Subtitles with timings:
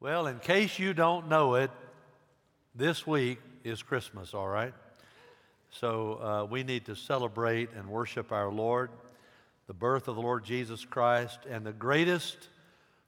[0.00, 1.72] Well, in case you don't know it,
[2.72, 4.72] this week is Christmas, all right?
[5.70, 8.90] So uh, we need to celebrate and worship our Lord,
[9.66, 12.36] the birth of the Lord Jesus Christ, and the greatest,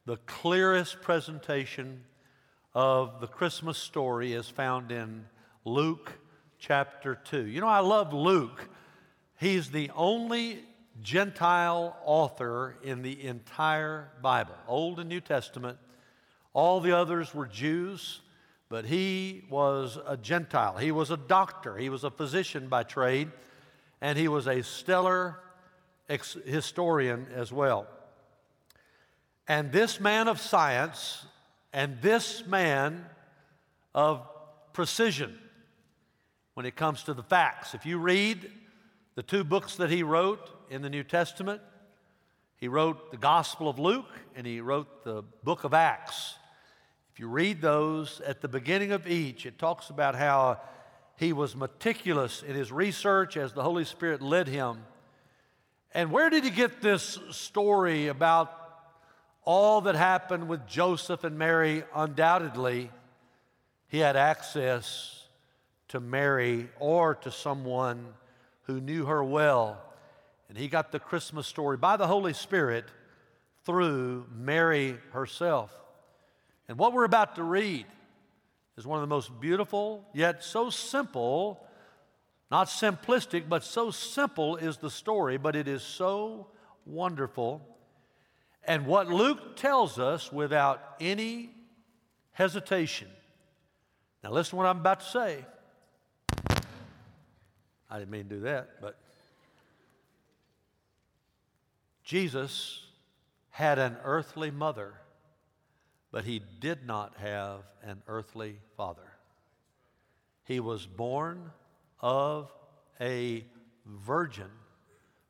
[0.05, 2.03] the clearest presentation
[2.75, 5.27] of the Christmas story is found in
[5.65, 6.11] Luke
[6.59, 7.47] chapter 2.
[7.47, 8.69] You know, I love Luke.
[9.39, 10.59] He's the only
[11.01, 15.79] Gentile author in the entire Bible, Old and New Testament.
[16.53, 18.21] All the others were Jews,
[18.69, 20.77] but he was a Gentile.
[20.77, 23.31] He was a doctor, he was a physician by trade,
[24.01, 25.39] and he was a stellar
[26.09, 27.87] ex- historian as well.
[29.49, 31.25] And this man of science
[31.73, 33.05] and this man
[33.95, 34.27] of
[34.73, 35.37] precision
[36.55, 37.75] when it comes to the facts.
[37.75, 38.51] If you read
[39.15, 41.61] the two books that he wrote in the New Testament,
[42.57, 46.35] he wrote the Gospel of Luke and he wrote the book of Acts.
[47.13, 50.61] If you read those at the beginning of each, it talks about how
[51.17, 54.85] he was meticulous in his research as the Holy Spirit led him.
[55.93, 58.57] And where did he get this story about
[59.45, 61.83] all that happened with Joseph and Mary?
[61.95, 62.91] Undoubtedly,
[63.89, 65.27] he had access
[65.89, 68.07] to Mary or to someone
[68.63, 69.83] who knew her well.
[70.49, 72.85] And he got the Christmas story by the Holy Spirit
[73.65, 75.73] through Mary herself.
[76.71, 77.85] And what we're about to read
[78.77, 81.67] is one of the most beautiful, yet so simple,
[82.49, 86.47] not simplistic, but so simple is the story, but it is so
[86.87, 87.61] wonderful.
[88.63, 91.51] And what Luke tells us without any
[92.31, 93.09] hesitation.
[94.23, 95.45] Now, listen to what I'm about to say.
[97.91, 98.97] I didn't mean to do that, but
[102.05, 102.85] Jesus
[103.49, 104.95] had an earthly mother
[106.13, 109.13] but he did not have an earthly father.
[110.45, 111.53] He was born
[112.01, 112.53] of
[113.01, 113.45] a
[113.87, 114.51] virgin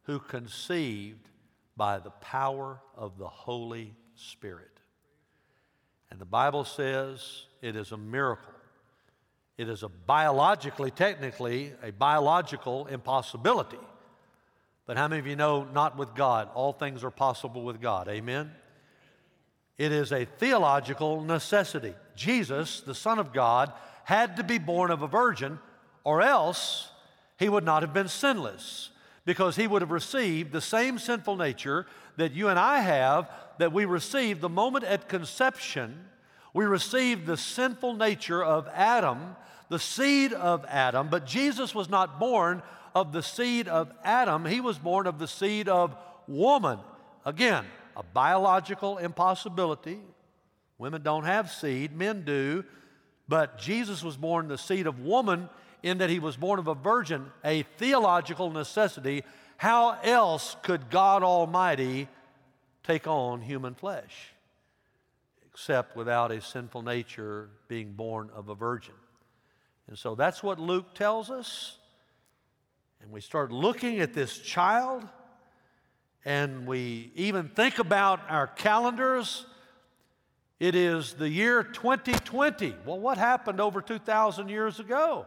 [0.05, 1.29] who conceived
[1.77, 4.81] by the power of the Holy Spirit.
[6.11, 8.53] And the Bible says it is a miracle.
[9.57, 13.79] It is a biologically, technically, a biological impossibility.
[14.87, 16.49] But how many of you know not with God?
[16.55, 18.09] All things are possible with God.
[18.09, 18.51] Amen?
[19.79, 21.95] It is a theological necessity.
[22.15, 23.73] Jesus, the Son of God,
[24.05, 25.59] had to be born of a virgin,
[26.05, 26.91] or else
[27.39, 28.91] he would not have been sinless,
[29.25, 31.87] because he would have received the same sinful nature
[32.17, 36.05] that you and I have, that we received the moment at conception.
[36.53, 39.37] We received the sinful nature of Adam,
[39.69, 42.63] the seed of Adam, but Jesus was not born
[42.95, 46.79] of the seed of Adam, he was born of the seed of woman.
[47.25, 47.65] Again,
[47.97, 50.01] a biological impossibility.
[50.79, 52.65] Women don't have seed, men do.
[53.29, 55.49] But Jesus was born the seed of woman
[55.83, 59.23] in that he was born of a virgin, a theological necessity.
[59.57, 62.09] How else could God Almighty
[62.83, 64.33] take on human flesh?
[65.53, 68.95] Except without a sinful nature being born of a virgin.
[69.87, 71.77] And so that's what Luke tells us.
[73.03, 75.07] And we start looking at this child
[76.25, 79.47] and we even think about our calendars,
[80.59, 82.75] it is the year 2020.
[82.85, 85.27] Well, what happened over 2,000 years ago?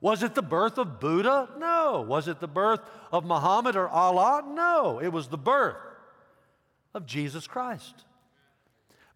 [0.00, 1.48] Was it the birth of Buddha?
[1.58, 2.04] No.
[2.06, 2.80] Was it the birth
[3.10, 4.44] of Muhammad or Allah?
[4.46, 5.00] No.
[5.00, 5.76] It was the birth
[6.92, 8.04] of Jesus Christ.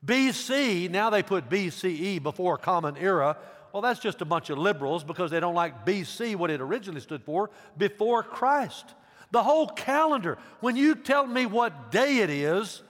[0.04, 3.36] BC, now they put BCE before Common Era.
[3.72, 7.02] Well, that's just a bunch of liberals because they don't like BC, what it originally
[7.02, 8.94] stood for, before Christ.
[9.30, 10.38] The whole calendar.
[10.60, 12.82] When you tell me what day it is,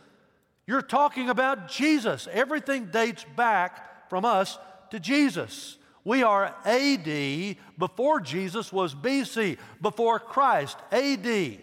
[0.67, 2.29] you're talking about Jesus.
[2.31, 4.59] Everything dates back from us
[4.91, 5.77] to Jesus.
[6.05, 11.59] We are AD before Jesus was BC, before Christ, AD.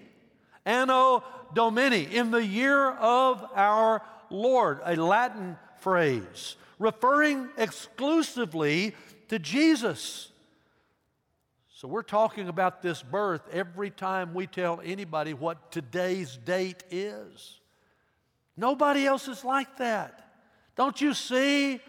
[0.65, 1.23] Anno
[1.53, 8.95] Domini, in the year of our Lord, a Latin phrase referring exclusively
[9.29, 10.29] to Jesus.
[11.77, 17.59] So we're talking about this birth every time we tell anybody what today's date is.
[18.57, 20.27] Nobody else is like that.
[20.75, 21.79] Don't you see?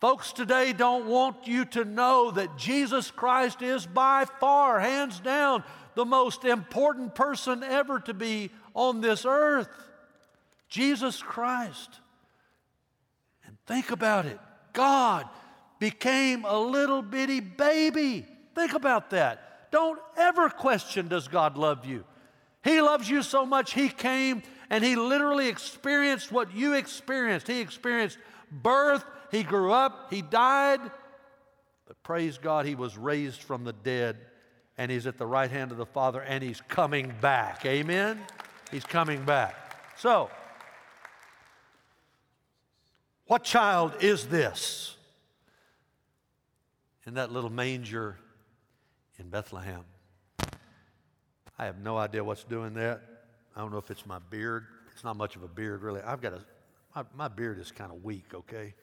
[0.00, 5.64] Folks today don't want you to know that Jesus Christ is by far, hands down,
[5.96, 9.68] the most important person ever to be on this earth.
[10.68, 11.98] Jesus Christ.
[13.44, 14.38] And think about it
[14.72, 15.28] God
[15.78, 18.26] became a little bitty baby.
[18.54, 19.70] Think about that.
[19.70, 22.04] Don't ever question, does God love you?
[22.62, 27.46] He loves you so much, He came and he literally experienced what you experienced.
[27.46, 28.18] He experienced
[28.50, 30.80] birth, he grew up, he died,
[31.86, 34.16] but praise God, he was raised from the dead
[34.76, 37.64] and he's at the right hand of the Father and he's coming back.
[37.64, 38.20] Amen?
[38.70, 39.54] He's coming back.
[39.96, 40.30] So,
[43.26, 44.96] what child is this
[47.06, 48.16] in that little manger
[49.18, 49.84] in Bethlehem?
[51.58, 53.00] I have no idea what's doing that.
[53.54, 54.66] I don't know if it's my beard.
[54.92, 56.00] It's not much of a beard, really.
[56.00, 56.40] I've got a,
[56.94, 58.74] my, my beard is kind of weak, okay?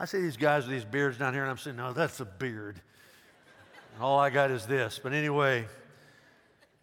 [0.00, 2.20] I see these guys with these beards down here, and I'm saying, no, oh, that's
[2.20, 2.80] a beard.
[3.94, 5.00] And all I got is this.
[5.02, 5.66] But anyway,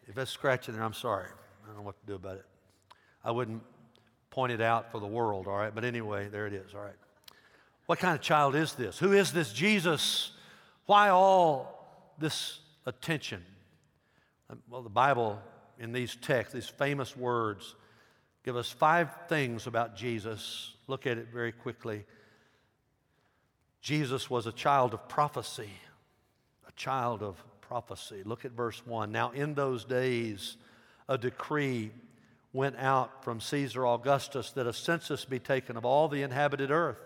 [0.07, 1.27] if that's scratching there, I'm sorry.
[1.63, 2.45] I don't know what to do about it.
[3.23, 3.63] I wouldn't
[4.29, 5.73] point it out for the world, all right?
[5.73, 6.95] But anyway, there it is, all right.
[7.85, 8.99] What kind of child is this?
[8.99, 10.31] Who is this Jesus?
[10.85, 13.43] Why all this attention?
[14.49, 15.41] Um, well, the Bible,
[15.79, 17.75] in these texts, these famous words,
[18.43, 20.73] give us five things about Jesus.
[20.87, 22.05] Look at it very quickly.
[23.81, 25.69] Jesus was a child of prophecy,
[26.67, 28.21] a child of prophecy.
[28.23, 29.11] Look at verse 1.
[29.11, 30.57] Now, in those days,
[31.07, 31.91] a decree
[32.53, 36.99] went out from Caesar Augustus that a census be taken of all the inhabited earth.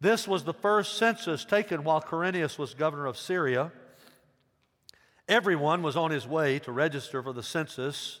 [0.00, 3.72] This was the first census taken while Quirinius was governor of Syria.
[5.28, 8.20] Everyone was on his way to register for the census,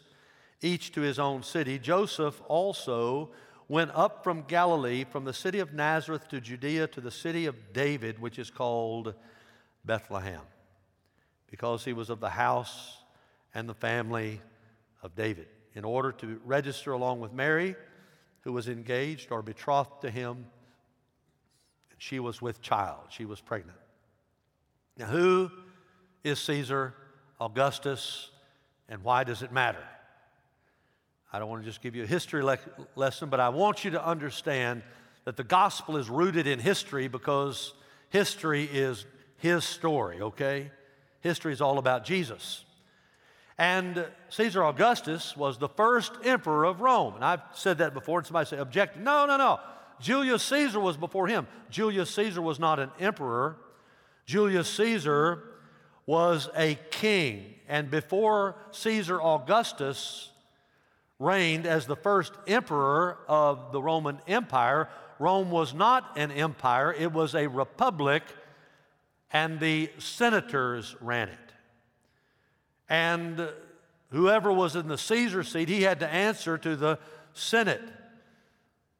[0.60, 1.78] each to his own city.
[1.78, 3.30] Joseph also
[3.68, 7.72] went up from Galilee, from the city of Nazareth to Judea to the city of
[7.72, 9.14] David, which is called
[9.84, 10.40] Bethlehem,
[11.48, 12.98] because he was of the house
[13.54, 14.40] and the family
[15.02, 17.76] of David, in order to register along with Mary,
[18.40, 20.46] who was engaged or betrothed to him
[21.98, 23.78] she was with child, she was pregnant.
[24.96, 25.50] Now, who
[26.24, 26.94] is Caesar
[27.40, 28.30] Augustus
[28.88, 29.84] and why does it matter?
[31.32, 32.58] I don't want to just give you a history le-
[32.96, 34.82] lesson, but I want you to understand
[35.24, 37.74] that the gospel is rooted in history because
[38.08, 39.04] history is
[39.36, 40.70] his story, okay?
[41.20, 42.64] History is all about Jesus.
[43.58, 47.14] And Caesar Augustus was the first emperor of Rome.
[47.16, 48.96] And I've said that before, and somebody say, object.
[48.96, 49.60] No, no, no.
[50.00, 51.46] Julius Caesar was before him.
[51.70, 53.56] Julius Caesar was not an emperor.
[54.26, 55.42] Julius Caesar
[56.06, 57.54] was a king.
[57.68, 60.30] And before Caesar Augustus
[61.18, 67.12] reigned as the first emperor of the Roman Empire, Rome was not an empire, it
[67.12, 68.22] was a republic,
[69.32, 71.38] and the senators ran it.
[72.88, 73.48] And
[74.10, 76.98] whoever was in the Caesar seat, he had to answer to the
[77.34, 77.82] Senate.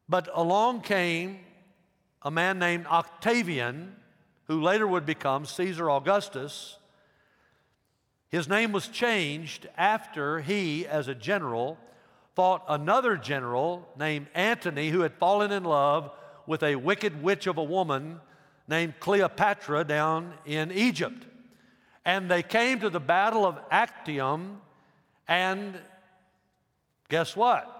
[0.09, 1.41] But along came
[2.23, 3.95] a man named Octavian,
[4.45, 6.79] who later would become Caesar Augustus.
[8.31, 11.79] His name was changed after he, as a general,
[12.35, 16.11] fought another general named Antony who had fallen in love
[16.47, 18.21] with a wicked witch of a woman
[18.67, 21.27] named Cleopatra down in Egypt.
[22.05, 24.61] And they came to the Battle of Actium,
[25.27, 25.79] and
[27.09, 27.75] guess what?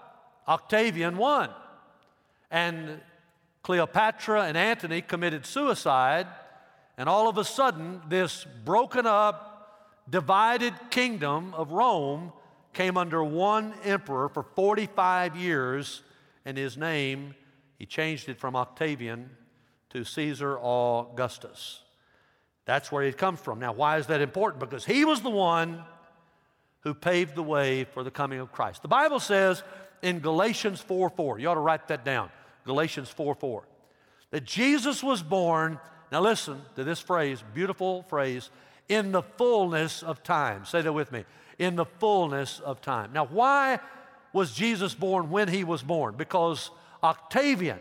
[0.47, 1.49] Octavian won
[2.51, 3.01] and
[3.63, 6.27] Cleopatra and Antony committed suicide,
[6.97, 12.33] and all of a sudden, this broken up, divided kingdom of Rome
[12.73, 16.01] came under one emperor for 45 years,
[16.45, 17.35] and his name,
[17.77, 19.29] he changed it from Octavian
[19.91, 21.81] to Caesar Augustus.
[22.65, 23.59] That's where he comes from.
[23.59, 24.59] Now, why is that important?
[24.59, 25.83] Because he was the one
[26.81, 28.81] who paved the way for the coming of Christ.
[28.81, 29.63] The Bible says
[30.01, 32.29] in Galatians 4 4, you ought to write that down.
[32.69, 33.63] Galatians 4 4.
[34.29, 35.79] That Jesus was born,
[36.11, 38.51] now listen to this phrase, beautiful phrase,
[38.87, 40.65] in the fullness of time.
[40.65, 41.25] Say that with me.
[41.57, 43.11] In the fullness of time.
[43.11, 43.79] Now, why
[44.33, 46.13] was Jesus born when he was born?
[46.15, 46.69] Because
[47.03, 47.79] Octavian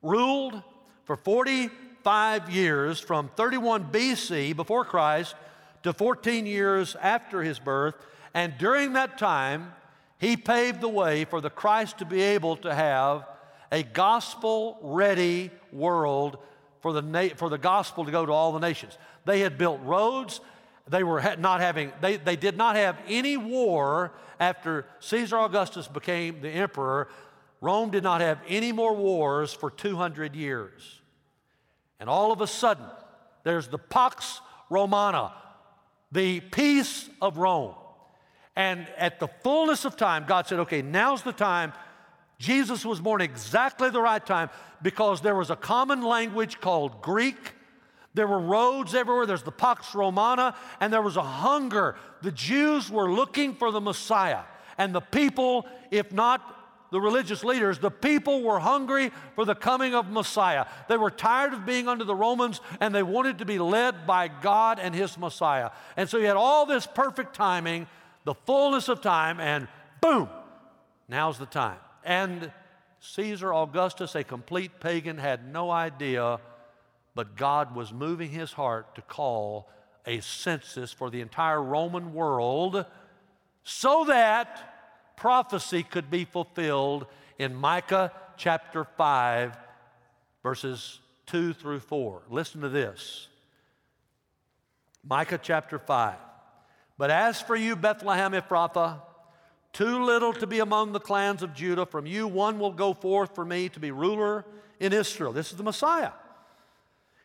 [0.00, 0.62] ruled
[1.04, 5.34] for 45 years from 31 BC before Christ
[5.82, 7.96] to 14 years after his birth.
[8.32, 9.72] And during that time,
[10.18, 13.26] he paved the way for the Christ to be able to have
[13.72, 16.38] a gospel ready world
[16.80, 18.96] for the, na- for the gospel to go to all the nations.
[19.24, 20.40] They had built roads.
[20.88, 25.88] They were ha- not having, they, they did not have any war after Caesar Augustus
[25.88, 27.08] became the emperor.
[27.60, 31.00] Rome did not have any more wars for 200 years.
[31.98, 32.86] And all of a sudden,
[33.42, 35.32] there's the Pax Romana,
[36.12, 37.74] the peace of Rome.
[38.54, 41.72] And at the fullness of time, God said, okay, now's the time
[42.38, 44.50] Jesus was born exactly the right time
[44.82, 47.54] because there was a common language called Greek.
[48.14, 49.26] There were roads everywhere.
[49.26, 51.96] There's the Pax Romana, and there was a hunger.
[52.22, 54.42] The Jews were looking for the Messiah.
[54.78, 56.56] And the people, if not
[56.90, 60.66] the religious leaders, the people were hungry for the coming of Messiah.
[60.88, 64.28] They were tired of being under the Romans and they wanted to be led by
[64.28, 65.70] God and His Messiah.
[65.96, 67.86] And so you had all this perfect timing,
[68.24, 69.68] the fullness of time, and
[70.00, 70.28] boom,
[71.08, 71.78] now's the time.
[72.06, 72.52] And
[73.00, 76.38] Caesar Augustus, a complete pagan, had no idea,
[77.16, 79.68] but God was moving his heart to call
[80.06, 82.86] a census for the entire Roman world
[83.64, 87.06] so that prophecy could be fulfilled
[87.40, 89.58] in Micah chapter 5,
[90.44, 92.22] verses 2 through 4.
[92.30, 93.26] Listen to this
[95.02, 96.14] Micah chapter 5.
[96.98, 99.00] But as for you, Bethlehem Ephrathah,
[99.76, 103.34] too little to be among the clans of Judah, from you one will go forth
[103.34, 104.46] for me to be ruler
[104.80, 105.34] in Israel.
[105.34, 106.12] This is the Messiah.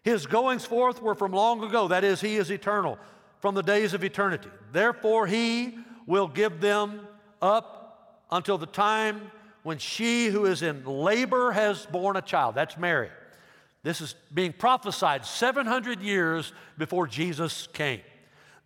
[0.03, 2.99] His goings forth were from long ago, that is, he is eternal,
[3.39, 4.49] from the days of eternity.
[4.73, 7.07] Therefore, he will give them
[7.41, 9.31] up until the time
[9.63, 12.55] when she who is in labor has borne a child.
[12.55, 13.11] That's Mary.
[13.81, 18.01] This is being prophesied 700 years before Jesus came.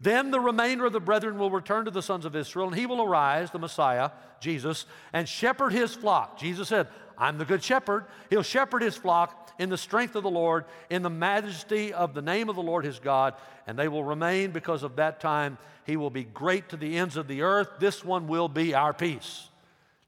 [0.06, 2.86] Then the remainder of the brethren will return to the sons of Israel, and he
[2.86, 6.38] will arise, the Messiah, Jesus, and shepherd his flock.
[6.38, 8.06] Jesus said, I'm the good shepherd.
[8.30, 12.22] He'll shepherd his flock in the strength of the Lord, in the majesty of the
[12.22, 13.34] name of the Lord his God,
[13.66, 15.58] and they will remain because of that time.
[15.88, 17.70] He will be great to the ends of the earth.
[17.80, 19.50] This one will be our peace.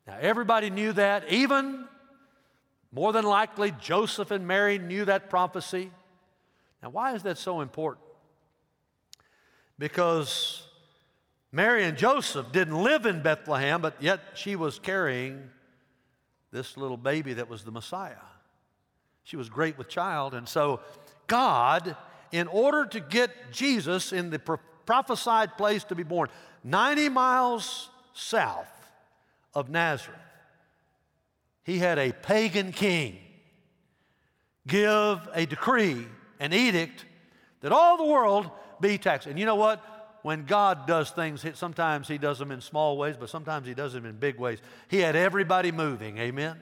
[0.06, 1.32] Now, everybody knew that.
[1.32, 1.86] Even
[2.92, 5.90] more than likely, Joseph and Mary knew that prophecy.
[6.84, 8.07] Now, why is that so important?
[9.80, 10.64] Because
[11.52, 15.50] Mary and Joseph didn't live in Bethlehem, but yet she was carrying
[16.52, 18.16] this little baby that was the Messiah.
[19.24, 20.34] She was great with child.
[20.34, 20.80] And so,
[21.28, 21.96] God,
[22.32, 26.30] in order to get Jesus in the prophesied place to be born,
[26.64, 28.68] 90 miles south,
[29.58, 30.20] of Nazareth.
[31.64, 33.18] He had a pagan king
[34.68, 36.06] give a decree,
[36.40, 37.06] an edict,
[37.62, 39.28] that all the world be taxed.
[39.28, 39.84] And you know what?
[40.24, 43.94] When God does things, sometimes He does them in small ways, but sometimes He does
[43.94, 44.60] them in big ways.
[44.90, 46.58] He had everybody moving, amen,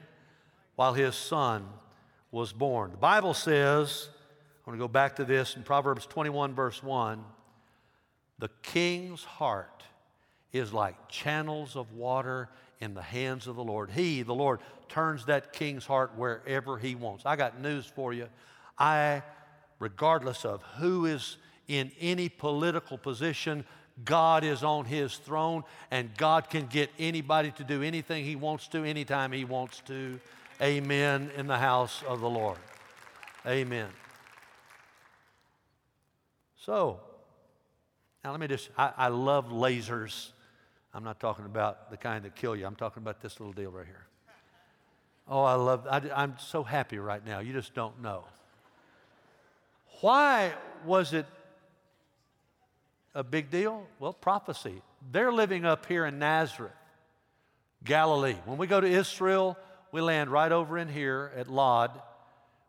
[0.76, 1.66] while His Son
[2.30, 2.90] was born.
[2.92, 4.08] The Bible says,
[4.64, 7.24] I want to go back to this in Proverbs 21, verse 1
[8.38, 9.82] the king's heart
[10.52, 12.48] is like channels of water
[12.80, 13.90] in the hands of the Lord.
[13.90, 17.24] He, the Lord, turns that king's heart wherever he wants.
[17.24, 18.28] I got news for you.
[18.78, 19.22] I,
[19.78, 23.64] regardless of who is in any political position,
[24.04, 28.68] God is on his throne and God can get anybody to do anything he wants
[28.68, 30.20] to, anytime he wants to.
[30.60, 32.58] Amen in the house of the Lord.
[33.46, 33.88] Amen.
[36.56, 37.00] So,
[38.24, 40.30] now let me just, I, I love lasers.
[40.92, 42.66] I'm not talking about the kind that kill you.
[42.66, 44.06] I'm talking about this little deal right here.
[45.28, 47.40] Oh, I love, I, I'm so happy right now.
[47.40, 48.24] You just don't know.
[50.00, 50.52] Why
[50.84, 51.26] was it
[53.16, 53.86] a big deal?
[53.98, 54.82] Well, prophecy.
[55.10, 56.72] They're living up here in Nazareth,
[57.82, 58.36] Galilee.
[58.44, 59.56] When we go to Israel,
[59.90, 61.98] we land right over in here at Lod.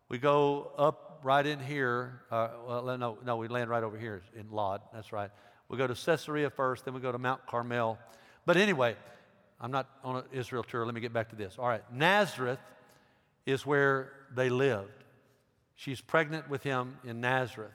[0.08, 2.22] We go up right in here.
[2.32, 4.82] Uh, well, no, no, we land right over here in Lod.
[4.94, 5.30] That's right.
[5.68, 8.00] We go to Caesarea first, then we go to Mount Carmel.
[8.46, 8.96] But anyway,
[9.60, 10.86] I'm not on an Israel tour.
[10.86, 11.58] Let me get back to this.
[11.60, 12.60] All right, Nazareth
[13.46, 15.04] is where they lived.
[15.75, 17.74] She's pregnant with him in Nazareth.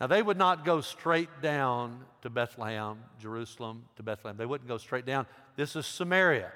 [0.00, 4.36] Now, they would not go straight down to Bethlehem, Jerusalem to Bethlehem.
[4.36, 5.26] They wouldn't go straight down.
[5.56, 6.52] This is Samaria.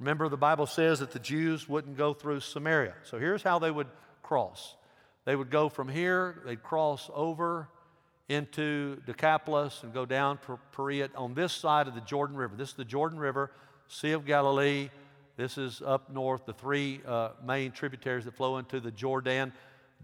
[0.00, 2.94] Remember, the Bible says that the Jews wouldn't go through Samaria.
[3.04, 3.88] So here's how they would
[4.22, 4.76] cross
[5.24, 7.68] they would go from here, they'd cross over
[8.28, 10.38] into Decapolis and go down
[10.72, 12.54] Perea on this side of the Jordan River.
[12.56, 13.50] This is the Jordan River,
[13.88, 14.88] Sea of Galilee.
[15.36, 19.52] This is up north, the three uh, main tributaries that flow into the Jordan.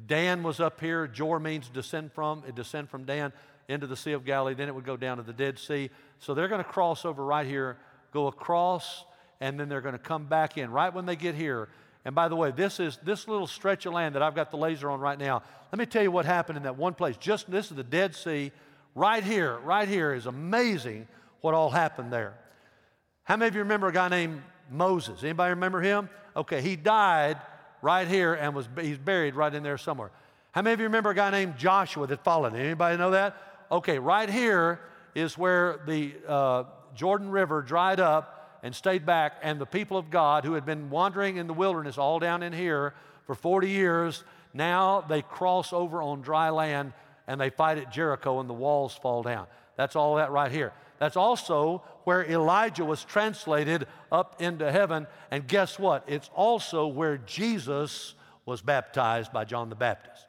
[0.07, 1.07] Dan was up here.
[1.07, 2.43] Jor means descend from.
[2.47, 3.33] It descend from Dan
[3.69, 4.55] into the Sea of Galilee.
[4.55, 5.91] Then it would go down to the Dead Sea.
[6.19, 7.79] So they're going to cross over right here,
[8.13, 9.05] go across,
[9.41, 10.71] and then they're going to come back in.
[10.71, 11.69] Right when they get here,
[12.05, 14.57] and by the way, this is this little stretch of land that I've got the
[14.57, 15.43] laser on right now.
[15.71, 17.17] Let me tell you what happened in that one place.
[17.17, 18.51] Just this is the Dead Sea.
[18.95, 21.07] Right here, right here is amazing
[21.41, 22.35] what all happened there.
[23.25, 25.23] How many of you remember a guy named Moses?
[25.23, 26.11] Anybody remember him?
[26.37, 27.39] Okay, he died
[27.83, 30.11] right here and was he's buried right in there somewhere.
[30.53, 32.55] How many of you remember a guy named Joshua that followed?
[32.55, 33.37] Anybody know that?
[33.71, 34.81] Okay, right here
[35.15, 40.11] is where the uh, Jordan River dried up and stayed back, and the people of
[40.11, 42.95] God who had been wandering in the wilderness all down in here
[43.27, 44.25] for 40 years,
[44.55, 46.93] now they cross over on dry land
[47.27, 49.47] and they fight at Jericho and the walls fall down.
[49.77, 50.73] That's all that right here.
[51.03, 55.09] That's also where Elijah was translated up into heaven.
[55.33, 56.05] And guess what?
[56.07, 58.15] It's also where Jesus
[58.47, 60.29] was baptized by John the Baptist.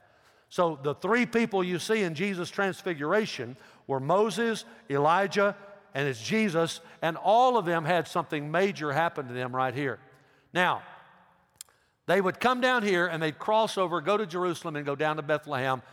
[0.49, 5.55] So the three people you see in Jesus' transfiguration were Moses, Elijah,
[5.93, 9.99] and it's Jesus, and all of them had something major happen to them right here.
[10.55, 10.81] Now,
[12.07, 15.17] they would come down here and they'd cross over, go to Jerusalem, and go down
[15.17, 15.83] to Bethlehem.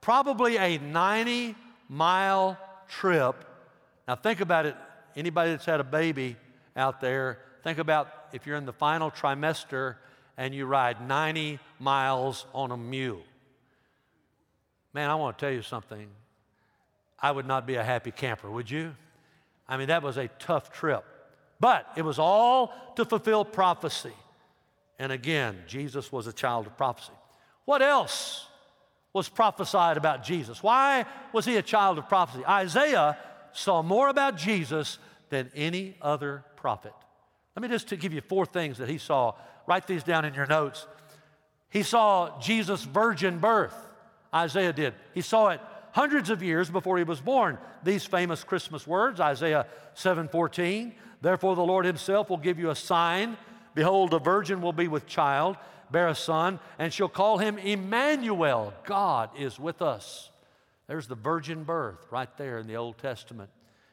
[0.00, 1.54] Probably a 90
[1.88, 3.36] mile trip.
[4.06, 4.76] Now, think about it.
[5.16, 6.36] Anybody that's had a baby
[6.76, 9.96] out there, think about if you're in the final trimester
[10.36, 13.22] and you ride 90 miles on a mule.
[14.92, 16.08] Man, I want to tell you something.
[17.20, 18.94] I would not be a happy camper, would you?
[19.68, 21.04] I mean, that was a tough trip.
[21.60, 24.12] But it was all to fulfill prophecy.
[24.98, 27.12] And again, Jesus was a child of prophecy.
[27.64, 28.46] What else
[29.12, 30.62] was prophesied about Jesus?
[30.62, 32.44] Why was he a child of prophecy?
[32.44, 33.16] Isaiah
[33.54, 34.98] saw more about Jesus
[35.30, 36.92] than any other prophet.
[37.56, 39.34] Let me just give you four things that he saw.
[39.66, 40.86] Write these down in your notes.
[41.70, 43.74] He saw Jesus' virgin birth.
[44.34, 44.94] Isaiah did.
[45.12, 45.60] He saw it
[45.92, 47.56] hundreds of years before he was born.
[47.84, 53.36] These famous Christmas words, Isaiah 7:14, "Therefore the Lord himself will give you a sign,
[53.74, 55.56] behold a virgin will be with child,
[55.90, 58.72] bear a son, and she'll call him Emmanuel.
[58.84, 60.30] God is with us."
[60.86, 63.50] There's the virgin birth right there in the Old Testament,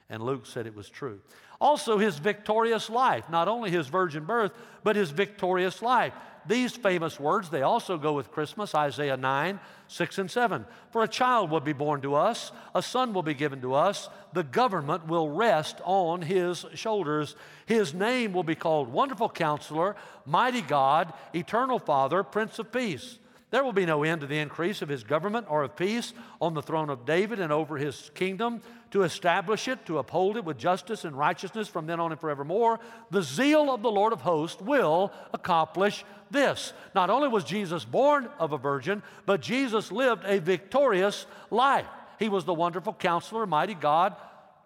[0.10, 1.22] and Luke said it was true.
[1.62, 4.52] Also, his victorious life, not only his virgin birth,
[4.84, 6.14] but his victorious life.
[6.48, 10.66] These famous words, they also go with Christmas, Isaiah 9, 6 and 7.
[10.92, 14.10] For a child will be born to us, a son will be given to us,
[14.34, 17.36] the government will rest on his shoulders.
[17.68, 19.96] His name will be called Wonderful Counselor,
[20.26, 23.20] Mighty God, Eternal Father, Prince of Peace.
[23.52, 26.54] There will be no end to the increase of his government or of peace on
[26.54, 30.58] the throne of David and over his kingdom, to establish it, to uphold it with
[30.58, 32.80] justice and righteousness from then on and forevermore.
[33.12, 36.72] The zeal of the Lord of hosts will accomplish this.
[36.96, 41.88] Not only was Jesus born of a virgin, but Jesus lived a victorious life.
[42.20, 44.16] He was the wonderful counselor, mighty God,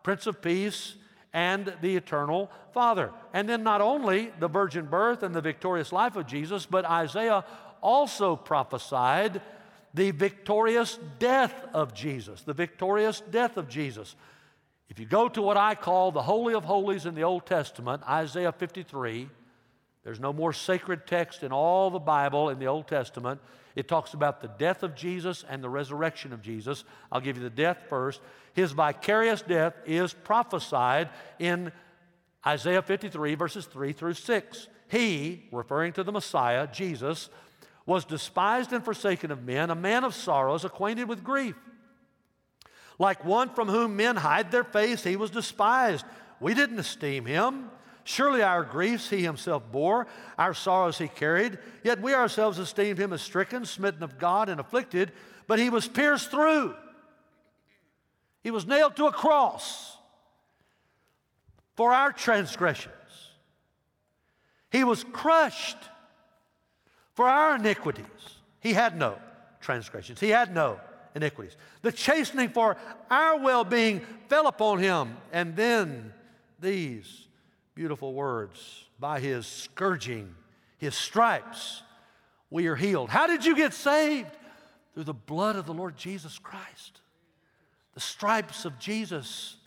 [0.04, 0.96] Prince of Peace,
[1.34, 3.12] and the eternal Father.
[3.34, 7.44] And then not only the virgin birth and the victorious life of Jesus, but Isaiah
[7.86, 9.42] also prophesied
[9.94, 14.16] the victorious death of Jesus, the victorious death of Jesus.
[14.90, 18.02] If you go to what I call the Holy of Holies in the Old Testament,
[18.10, 19.30] Isaiah 53,
[20.04, 23.40] there's no more sacred text in all the Bible in the Old Testament.
[23.76, 26.86] It talks about the death of Jesus and the resurrection of Jesus.
[27.12, 28.20] I'll give you the death first.
[28.54, 31.72] His vicarious death is prophesied in
[32.46, 34.70] Isaiah 53, verses 3 through 6.
[34.88, 37.30] He, referring to the Messiah, Jesus,
[37.86, 41.56] was despised and forsaken of men, a man of sorrows, acquainted with grief.
[42.98, 46.06] Like one from whom men hide their face, he was despised.
[46.40, 47.70] We didn't esteem him.
[48.04, 51.58] Surely our griefs he himself bore, our sorrows he carried.
[51.84, 55.12] Yet we ourselves esteemed him as stricken, smitten of God, and afflicted.
[55.48, 56.76] But he was pierced through.
[58.44, 59.98] He was nailed to a cross
[61.76, 62.94] for our transgressions.
[64.72, 65.78] He was crushed
[67.16, 68.06] for our iniquities.
[68.60, 69.18] He had no
[69.62, 70.80] transgressions, he had no
[71.16, 71.56] iniquities.
[71.82, 72.78] The chastening for
[73.10, 75.18] our well being fell upon him.
[75.32, 76.14] And then
[76.60, 77.28] these
[77.74, 80.36] beautiful words by his scourging,
[80.78, 81.82] his stripes,
[82.50, 83.10] we are healed.
[83.10, 84.30] How did you get saved?
[84.94, 87.02] Through the blood of the Lord Jesus Christ,
[87.94, 89.58] the stripes of Jesus.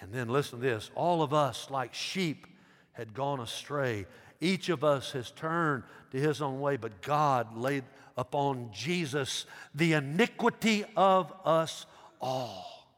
[0.00, 2.46] And then listen to this all of us, like sheep,
[2.92, 4.06] had gone astray.
[4.40, 7.84] Each of us has turned to his own way, but God laid
[8.16, 11.86] upon Jesus the iniquity of us
[12.20, 12.88] all.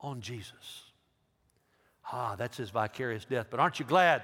[0.00, 0.84] On Jesus.
[2.12, 3.48] Ah, that's his vicarious death.
[3.50, 4.22] But aren't you glad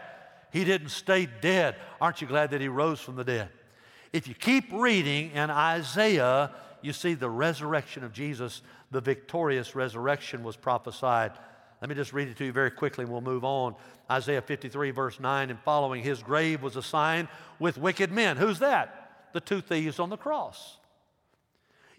[0.50, 1.76] he didn't stay dead?
[2.00, 3.50] Aren't you glad that he rose from the dead?
[4.12, 10.42] If you keep reading in Isaiah, you see the resurrection of Jesus, the victorious resurrection
[10.42, 11.32] was prophesied.
[11.80, 13.74] Let me just read it to you very quickly and we'll move on.
[14.10, 18.36] Isaiah 53, verse 9 and following, his grave was assigned with wicked men.
[18.36, 19.30] Who's that?
[19.32, 20.78] The two thieves on the cross.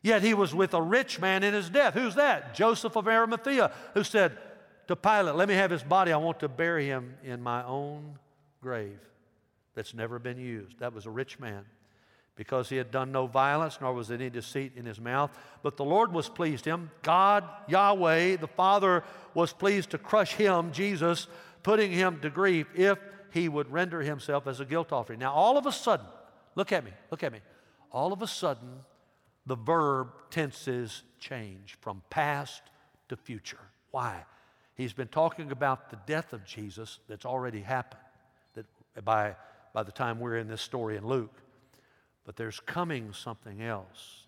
[0.02, 1.94] Yet he was with a rich man in his death.
[1.94, 2.56] Who's that?
[2.56, 4.38] Joseph of Arimathea, who said
[4.88, 6.12] to Pilate, Let me have his body.
[6.12, 8.18] I want to bury him in my own
[8.62, 9.00] grave
[9.76, 10.80] that's never been used.
[10.80, 11.66] That was a rich man
[12.38, 15.36] because he had done no violence, nor was any deceit in his mouth.
[15.64, 16.92] But the Lord was pleased him.
[17.02, 21.28] God, Yahweh, the Father, was pleased to crush him, Jesus,
[21.64, 23.00] putting him to grief if
[23.32, 25.20] he would render himself as a guilt offering.
[25.20, 26.06] Now, all of a sudden,
[26.56, 27.40] look at me, look at me.
[27.92, 28.70] All of a sudden,
[29.48, 32.62] the verb tenses change from past
[33.10, 33.60] to future.
[33.92, 34.26] Why?
[34.76, 38.02] He's been talking about the death of Jesus that's already happened
[38.54, 38.66] that
[39.04, 39.36] by,
[39.74, 41.34] by the time we're in this story in Luke.
[42.28, 44.26] But there's coming something else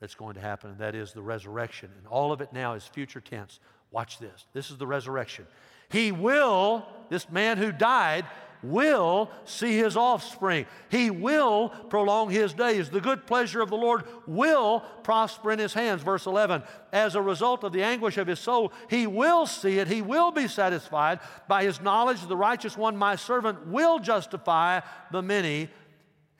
[0.00, 1.88] that's going to happen, and that is the resurrection.
[1.96, 3.60] And all of it now is future tense.
[3.92, 4.46] Watch this.
[4.52, 5.46] This is the resurrection.
[5.90, 8.24] He will, this man who died,
[8.64, 10.66] will see his offspring.
[10.90, 12.90] He will prolong his days.
[12.90, 16.02] The good pleasure of the Lord will prosper in his hands.
[16.02, 16.64] Verse 11.
[16.92, 19.86] As a result of the anguish of his soul, he will see it.
[19.86, 21.20] He will be satisfied.
[21.46, 24.80] By his knowledge, the righteous one, my servant, will justify
[25.12, 25.70] the many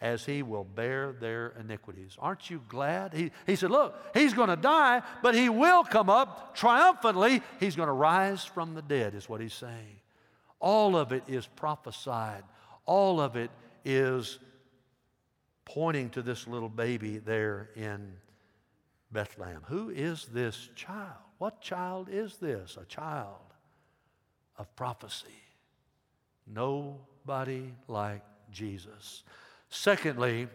[0.00, 2.16] as he will bear their iniquities.
[2.18, 3.12] Aren't you glad?
[3.12, 7.42] He, he said, Look, he's going to die, but he will come up triumphantly.
[7.58, 10.00] He's going to rise from the dead, is what he's saying.
[10.58, 12.44] All of it is prophesied,
[12.86, 13.50] all of it
[13.84, 14.38] is
[15.64, 18.14] pointing to this little baby there in
[19.12, 19.62] Bethlehem.
[19.66, 21.16] Who is this child?
[21.38, 22.76] What child is this?
[22.80, 23.36] A child
[24.58, 25.28] of prophecy.
[26.46, 29.22] Nobody like Jesus.
[29.70, 30.48] Secondly,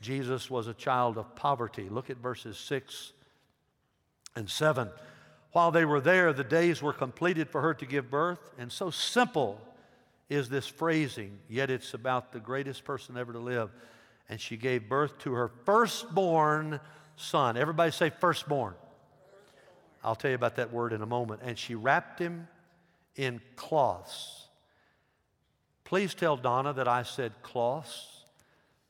[0.00, 1.88] Jesus was a child of poverty.
[1.88, 3.12] Look at verses 6
[4.36, 4.90] and 7.
[5.52, 8.38] While they were there, the days were completed for her to give birth.
[8.58, 9.60] And so simple
[10.28, 13.70] is this phrasing, yet it's about the greatest person ever to live.
[14.28, 16.78] And she gave birth to her firstborn
[17.16, 17.56] son.
[17.56, 18.74] Everybody say firstborn.
[20.04, 21.40] I'll tell you about that word in a moment.
[21.42, 22.46] And she wrapped him
[23.16, 24.48] in cloths.
[25.84, 28.17] Please tell Donna that I said cloths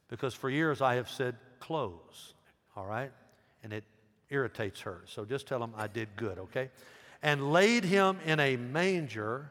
[0.08, 2.34] because for years I have said clothes,
[2.76, 3.12] all right?
[3.62, 3.84] And it
[4.30, 5.02] irritates her.
[5.06, 6.70] So just tell him I did good, okay?
[7.22, 9.50] And laid him in a manger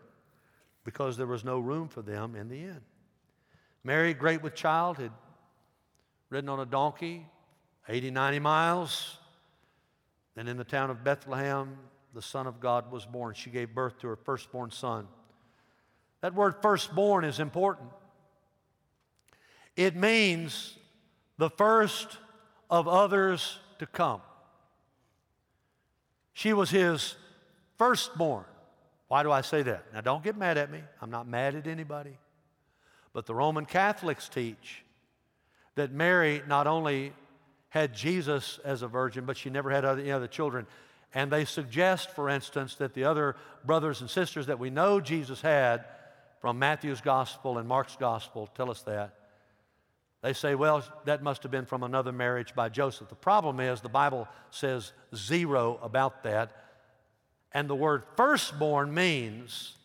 [0.83, 2.81] because there was no room for them in the inn.
[3.83, 5.11] Mary, great with child, had
[6.29, 7.25] ridden on a donkey
[7.89, 9.17] 80, 90 miles.
[10.35, 11.77] And in the town of Bethlehem,
[12.13, 13.33] the Son of God was born.
[13.33, 15.07] She gave birth to her firstborn son.
[16.21, 17.89] That word firstborn is important.
[19.77, 20.75] It means
[21.37, 22.17] the first
[22.69, 24.21] of others to come.
[26.33, 27.15] She was his
[27.77, 28.43] firstborn.
[29.07, 29.85] Why do I say that?
[29.93, 30.79] Now, don't get mad at me.
[31.01, 32.17] I'm not mad at anybody.
[33.13, 34.83] But the Roman Catholics teach
[35.75, 37.13] that Mary not only
[37.69, 40.65] had Jesus as a virgin, but she never had other, any other children.
[41.13, 45.39] And they suggest, for instance, that the other brothers and sisters that we know Jesus
[45.39, 45.85] had
[46.41, 49.13] from Matthew's gospel and Mark's gospel tell us that.
[50.21, 53.09] They say, well, that must have been from another marriage by Joseph.
[53.09, 56.51] The problem is the Bible says zero about that.
[57.53, 59.75] And the word firstborn means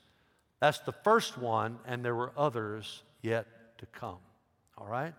[0.61, 3.47] that's the first one, and there were others yet
[3.79, 4.19] to come.
[4.79, 5.15] All right?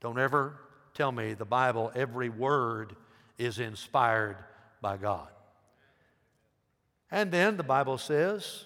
[0.00, 0.58] Don't ever
[0.94, 2.94] tell me the Bible, every word
[3.38, 4.36] is inspired
[4.80, 5.28] by God.
[7.10, 8.64] And then the Bible says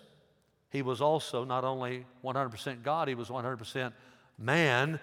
[0.71, 3.93] he was also not only 100% God, he was 100%
[4.39, 5.01] man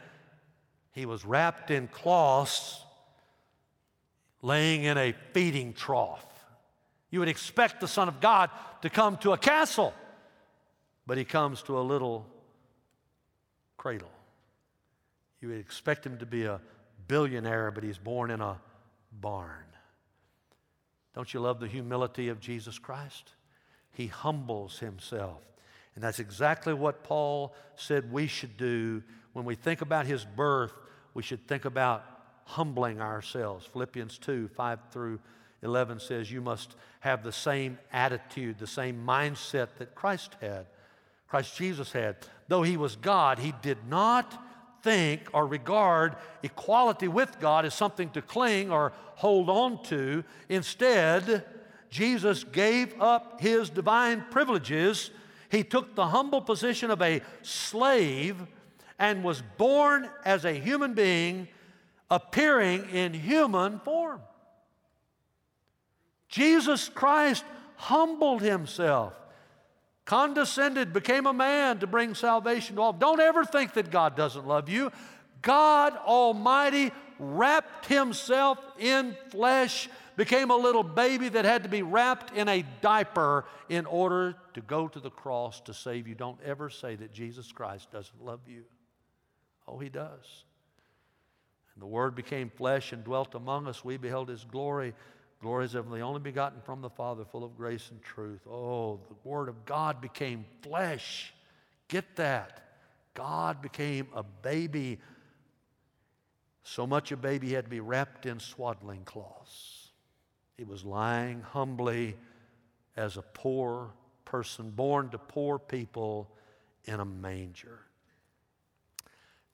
[0.93, 2.79] he was wrapped in cloths,
[4.41, 6.25] laying in a feeding trough.
[7.10, 8.49] You would expect the Son of God
[8.84, 9.93] to come to a castle,
[11.06, 12.25] but he comes to a little
[13.75, 14.12] cradle.
[15.41, 16.62] You would expect him to be a
[17.08, 18.60] billionaire, but he's born in a
[19.12, 19.65] barn.
[21.15, 23.32] Don't you love the humility of Jesus Christ?
[23.91, 25.41] He humbles himself.
[25.95, 29.03] And that's exactly what Paul said we should do
[29.34, 30.73] when we think about his birth
[31.13, 32.06] we should think about
[32.45, 33.65] humbling ourselves.
[33.65, 35.19] Philippians 2 5 through
[35.62, 40.65] 11 says, You must have the same attitude, the same mindset that Christ had,
[41.28, 42.17] Christ Jesus had.
[42.47, 44.34] Though he was God, he did not
[44.84, 50.23] think or regard equality with God as something to cling or hold on to.
[50.49, 51.45] Instead,
[51.89, 55.12] Jesus gave up his divine privileges.
[55.49, 58.36] He took the humble position of a slave
[58.99, 61.47] and was born as a human being,
[62.10, 64.21] appearing in human form.
[66.29, 67.43] Jesus Christ
[67.75, 69.13] humbled himself,
[70.06, 72.93] condescended, became a man to bring salvation to all.
[72.93, 74.91] Don't ever think that God doesn't love you.
[75.41, 82.36] God Almighty wrapped himself in flesh, became a little baby that had to be wrapped
[82.36, 86.15] in a diaper in order to go to the cross to save you.
[86.15, 88.63] Don't ever say that Jesus Christ doesn't love you.
[89.67, 90.43] Oh, he does.
[91.73, 93.84] And the Word became flesh and dwelt among us.
[93.84, 94.93] We beheld his glory.
[95.41, 98.41] Glory of the only begotten from the Father, full of grace and truth.
[98.47, 101.34] Oh, the Word of God became flesh.
[101.89, 102.62] Get that.
[103.13, 104.99] God became a baby.
[106.63, 109.89] So much a baby had to be wrapped in swaddling cloths.
[110.58, 112.15] He was lying humbly
[112.95, 113.91] as a poor
[114.23, 116.32] person born to poor people
[116.86, 117.80] in a manger.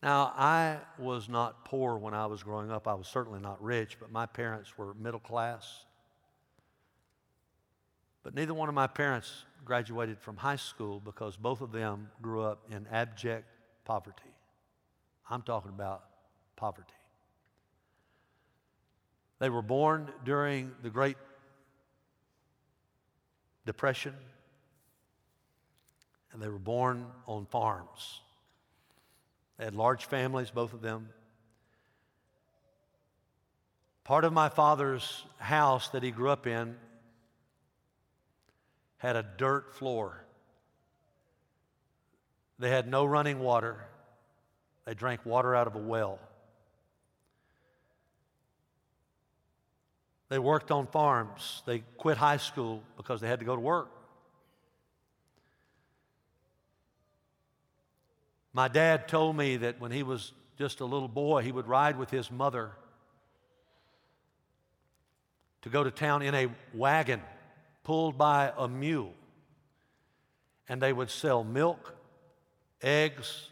[0.02, 2.88] Now, I was not poor when I was growing up.
[2.88, 5.84] I was certainly not rich, but my parents were middle class.
[8.24, 12.42] But neither one of my parents graduated from high school because both of them grew
[12.42, 13.46] up in abject
[13.84, 14.34] poverty.
[15.30, 16.04] I'm talking about
[16.56, 16.94] poverty.
[19.40, 21.18] They were born during the Great
[23.66, 24.14] Depression,
[26.32, 28.22] and they were born on farms.
[29.60, 31.10] They had large families, both of them.
[34.06, 36.78] Part of my father's house that he grew up in
[38.98, 40.24] had a dirt floor.
[42.58, 43.84] They had no running water.
[44.86, 46.20] They drank water out of a well.
[50.30, 51.64] They worked on farms.
[51.66, 53.90] They quit high school because they had to go to work.
[58.54, 61.98] My dad told me that when he was just a little boy, he would ride
[61.98, 62.72] with his mother
[65.62, 67.22] to go to town in a wagon
[67.84, 69.14] pulled by a mule.
[70.68, 71.96] And they would sell milk,
[72.82, 73.50] eggs,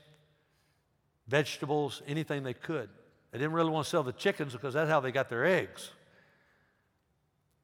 [1.28, 2.90] vegetables, anything they could.
[3.32, 5.92] They didn't really want to sell the chickens because that's how they got their eggs.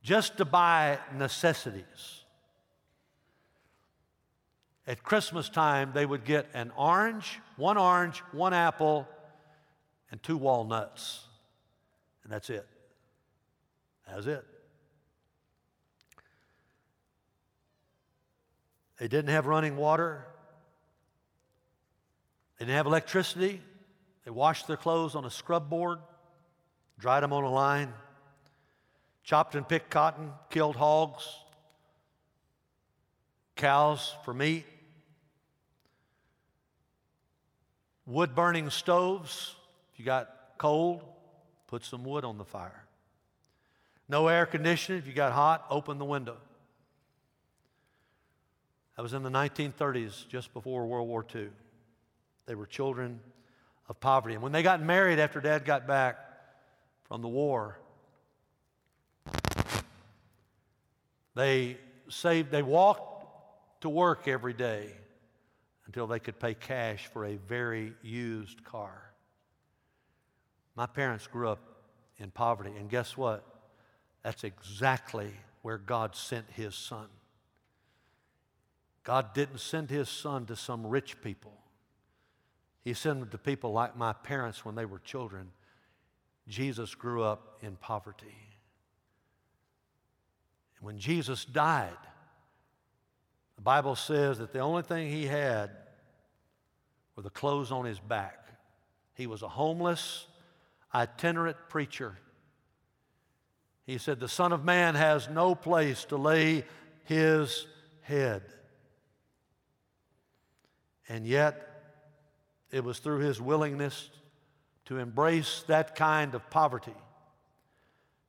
[0.02, 2.23] Just to buy necessities.
[4.86, 9.08] At Christmas time, they would get an orange, one orange, one apple,
[10.12, 11.26] and two walnuts.
[12.24, 12.68] And that's it.
[14.08, 14.46] That's it.
[19.00, 20.26] They didn't have running water.
[22.58, 23.62] They didn't have electricity.
[24.26, 26.00] They washed their clothes on a scrub board,
[27.00, 27.92] dried them on a line,
[29.24, 31.28] chopped and picked cotton, killed hogs,
[33.56, 34.66] cows for meat,
[38.06, 39.56] wood burning stoves.
[39.94, 41.04] If you got cold,
[41.68, 42.84] put some wood on the fire.
[44.10, 45.00] No air conditioning.
[45.00, 46.38] If you got hot, open the window.
[48.96, 51.50] That was in the 1930s, just before World War II.
[52.46, 53.20] They were children
[53.90, 54.36] of poverty.
[54.36, 56.18] And when they got married after dad got back
[57.08, 57.80] from the war,
[61.36, 61.78] they
[62.10, 64.92] saved, they walked to work every day
[65.86, 69.12] until they could pay cash for a very used car.
[70.76, 71.60] My parents grew up
[72.18, 73.44] in poverty, and guess what?
[74.24, 77.08] That's exactly where God sent His Son.
[79.04, 81.54] God didn't send His Son to some rich people,
[82.84, 85.52] He sent Him to people like my parents when they were children.
[86.48, 88.36] Jesus grew up in poverty.
[90.82, 91.92] When Jesus died,
[93.64, 95.70] the Bible says that the only thing he had
[97.16, 98.46] were the clothes on his back.
[99.14, 100.28] He was a homeless,
[100.94, 102.18] itinerant preacher.
[103.86, 106.66] He said, The Son of Man has no place to lay
[107.06, 107.66] his
[108.02, 108.42] head.
[111.08, 111.86] And yet,
[112.70, 114.10] it was through his willingness
[114.88, 116.98] to embrace that kind of poverty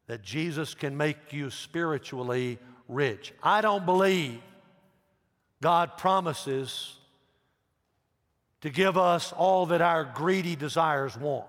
[0.06, 3.32] that Jesus can make you spiritually rich.
[3.42, 4.40] I don't believe
[5.64, 6.94] God promises
[8.60, 11.46] to give us all that our greedy desires want.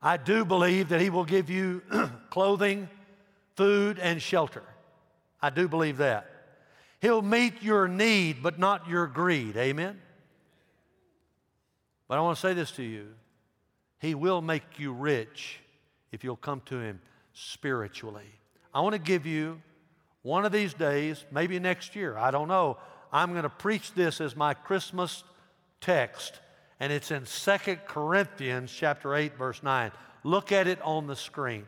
[0.00, 1.82] I do believe that He will give you
[2.30, 2.88] clothing,
[3.56, 4.62] food, and shelter.
[5.42, 6.30] I do believe that.
[7.02, 9.58] He'll meet your need, but not your greed.
[9.58, 10.00] Amen?
[12.08, 13.08] But I want to say this to you
[13.98, 15.60] He will make you rich
[16.10, 17.02] if you'll come to Him
[17.34, 18.32] spiritually.
[18.72, 19.60] I want to give you
[20.22, 22.76] one of these days, maybe next year, I don't know,
[23.12, 25.24] I'm going to preach this as my Christmas
[25.80, 26.40] text,
[26.78, 29.90] and it's in Second Corinthians chapter 8 verse 9.
[30.22, 31.66] Look at it on the screen.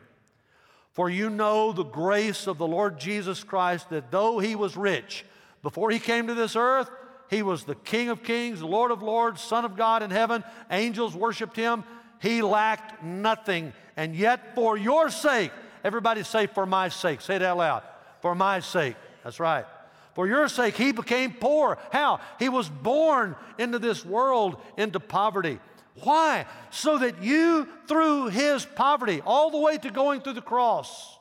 [0.91, 5.25] For you know the grace of the Lord Jesus Christ that though he was rich
[5.63, 6.89] before he came to this earth,
[7.31, 10.43] he was the King of kings, Lord of lords, Son of God in heaven.
[10.69, 11.83] Angels worshiped him.
[12.21, 13.73] He lacked nothing.
[13.97, 15.51] And yet, for your sake,
[15.83, 17.21] everybody say, for my sake.
[17.21, 17.83] Say it out loud
[18.23, 18.95] for my sake.
[19.25, 19.65] That's right.
[20.13, 21.77] For your sake, he became poor.
[21.91, 22.21] How?
[22.39, 25.59] He was born into this world, into poverty.
[26.03, 26.45] Why?
[26.71, 31.19] So that you, through his poverty, all the way to going through the cross,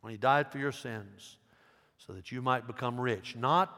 [0.00, 1.36] when he died for your sins,
[1.98, 3.72] so that you might become rich, not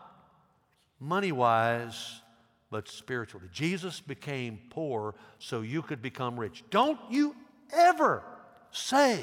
[0.98, 2.22] money wise,
[2.70, 3.48] but spiritually.
[3.52, 6.64] Jesus became poor so you could become rich.
[6.70, 7.37] Don't you
[7.74, 8.22] ever
[8.70, 9.20] say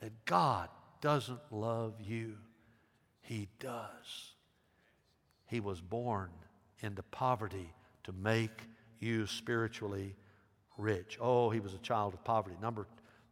[0.00, 0.70] that God
[1.04, 2.32] doesn't love you.
[3.20, 4.32] He does.
[5.46, 6.30] He was born
[6.80, 7.70] into poverty
[8.04, 8.62] to make
[9.00, 10.16] you spiritually
[10.78, 11.18] rich.
[11.20, 12.56] Oh, he was a child of poverty.
[12.62, 12.86] Number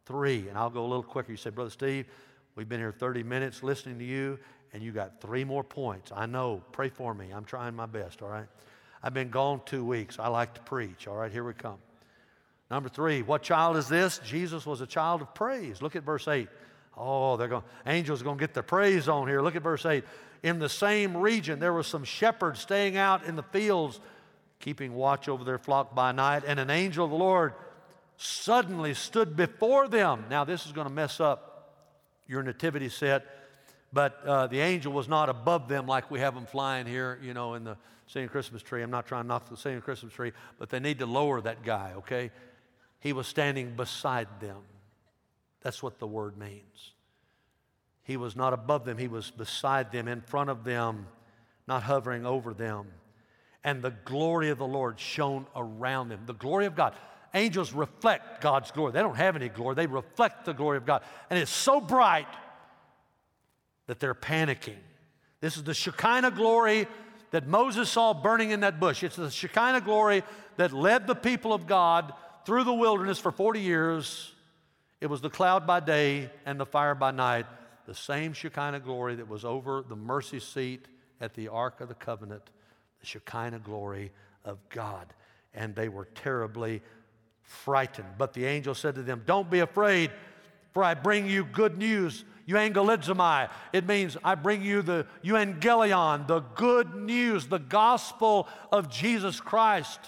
[0.05, 1.31] three, and I'll go a little quicker.
[1.31, 2.05] You say, Brother Steve,
[2.55, 4.37] we've been here 30 minutes listening to you,
[4.71, 6.11] and you got three more points.
[6.15, 6.61] I know.
[6.73, 7.31] Pray for me.
[7.31, 8.47] I'm trying my best, all right?
[9.01, 10.19] I've been gone two weeks.
[10.19, 11.31] I like to preach, all right?
[11.31, 11.79] Here we come.
[12.69, 14.19] Number three, what child is this?
[14.19, 15.81] Jesus was a child of praise.
[15.81, 16.47] Look at verse 8.
[16.97, 19.41] Oh, they're going, angels are going to get the praise on here.
[19.41, 20.03] Look at verse 8.
[20.43, 23.99] In the same region, there were some shepherds staying out in the fields,
[24.59, 27.53] keeping watch over their flock by night, and an angel of the Lord
[28.17, 30.25] suddenly stood before them.
[30.29, 31.53] Now, this is going to mess up
[32.27, 33.25] your nativity set,
[33.91, 37.33] but uh, the angel was not above them like we have them flying here, you
[37.33, 37.77] know, in the
[38.07, 38.81] singing Christmas tree.
[38.81, 41.63] I'm not trying to knock the singing Christmas tree, but they need to lower that
[41.63, 42.31] guy, okay?
[42.99, 44.57] He was standing beside them.
[45.63, 46.91] That's what the word means.
[48.03, 51.07] He was not above them, he was beside them, in front of them,
[51.67, 52.87] not hovering over them.
[53.63, 56.19] And the glory of the Lord shone around them.
[56.25, 56.95] The glory of God.
[57.33, 58.91] Angels reflect God's glory.
[58.91, 61.01] They don't have any glory, they reflect the glory of God.
[61.29, 62.27] And it's so bright
[63.87, 64.77] that they're panicking.
[65.39, 66.87] This is the Shekinah glory
[67.31, 69.01] that Moses saw burning in that bush.
[69.01, 70.23] It's the Shekinah glory
[70.57, 72.13] that led the people of God
[72.45, 74.33] through the wilderness for 40 years
[75.03, 77.45] it was the cloud by day and the fire by night,
[77.85, 80.87] the same Shekinah glory that was over the mercy seat
[81.19, 82.49] at the Ark of the Covenant,
[83.01, 84.13] the Shekinah glory
[84.45, 85.13] of God.
[85.53, 86.81] And they were terribly
[87.41, 88.07] frightened.
[88.17, 90.09] But the angel said to them, Don't be afraid,
[90.71, 92.23] for I bring you good news.
[92.47, 93.49] Euangelizomai.
[93.73, 99.99] It means I bring you the euangelion, the good news, the gospel of Jesus Christ.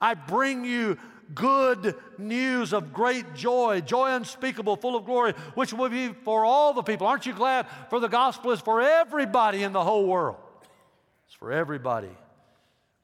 [0.00, 0.98] I bring you
[1.34, 6.72] good news of great joy, joy unspeakable, full of glory, which will be for all
[6.72, 7.06] the people.
[7.06, 7.66] Aren't you glad?
[7.88, 10.36] For the gospel is for everybody in the whole world.
[11.26, 12.10] It's for everybody.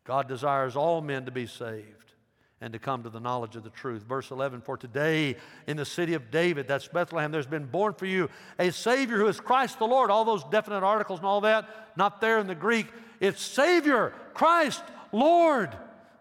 [0.05, 1.97] God desires all men to be saved
[2.61, 4.03] and to come to the knowledge of the truth.
[4.03, 5.37] Verse 11 For today
[5.67, 9.27] in the city of David, that's Bethlehem, there's been born for you a Savior who
[9.27, 10.11] is Christ the Lord.
[10.11, 12.87] All those definite articles and all that, not there in the Greek.
[13.21, 15.77] It's Savior, Christ, Lord.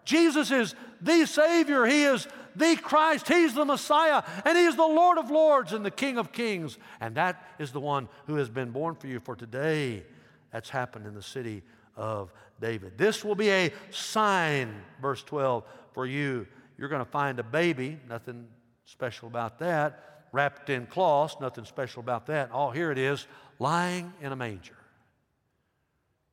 [0.06, 1.84] Jesus is the Savior.
[1.84, 3.28] He is the Christ.
[3.28, 4.22] He's the Messiah.
[4.46, 6.78] And He's the Lord of Lords and the King of Kings.
[7.00, 10.04] And that is the one who has been born for you for today.
[10.52, 11.62] That's happened in the city
[11.96, 12.96] of David.
[12.96, 16.46] This will be a sign, verse 12, for you.
[16.78, 18.46] You're going to find a baby, nothing
[18.84, 22.50] special about that, wrapped in cloths, nothing special about that.
[22.52, 23.26] Oh, here it is,
[23.58, 24.76] lying in a manger.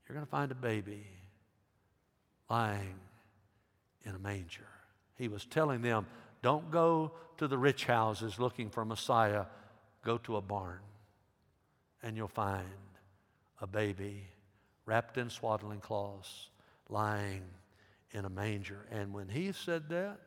[0.08, 1.08] You're going to find a baby
[2.50, 2.96] lying
[4.06, 4.68] in a manger.
[5.16, 6.06] He was telling them,
[6.42, 9.46] don't go to the rich houses looking for Messiah,
[10.04, 10.80] go to a barn,
[12.02, 12.66] and you'll find
[13.62, 14.24] a baby
[14.86, 16.50] wrapped in swaddling cloths,
[16.89, 17.44] lying
[18.12, 18.86] in a manger.
[18.92, 20.18] And when he said that,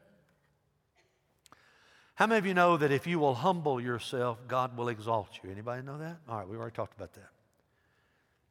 [2.14, 5.50] how many of you know that if you will humble yourself, God will exalt you?
[5.50, 6.16] Anybody know that?
[6.26, 7.28] All right, we already talked about that.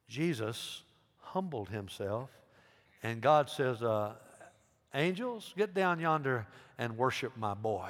[0.08, 0.84] Jesus
[1.20, 2.30] humbled himself,
[3.02, 4.14] and God says, uh,
[4.96, 7.90] Angels, get down yonder and worship my boy.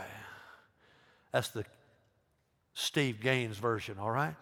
[1.31, 1.63] That's the
[2.73, 4.35] Steve Gaines version, all right?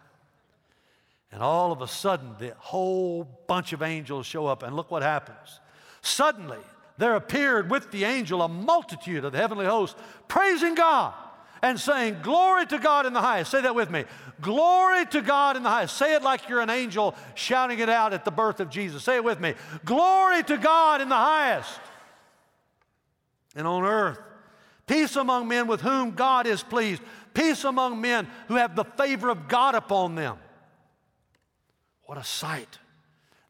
[1.31, 5.03] And all of a sudden, the whole bunch of angels show up, and look what
[5.03, 5.59] happens.
[6.01, 6.59] Suddenly,
[6.97, 9.97] there appeared with the angel a multitude of the heavenly host,
[10.27, 11.13] praising God
[11.61, 13.51] and saying, Glory to God in the highest.
[13.51, 14.05] Say that with me.
[14.41, 15.97] Glory to God in the highest.
[15.97, 19.03] Say it like you're an angel shouting it out at the birth of Jesus.
[19.03, 19.55] Say it with me.
[19.85, 21.79] Glory to God in the highest
[23.55, 24.19] and on earth.
[24.85, 27.01] Peace among men with whom God is pleased.
[27.33, 30.37] Peace among men who have the favor of God upon them.
[32.03, 32.79] What a sight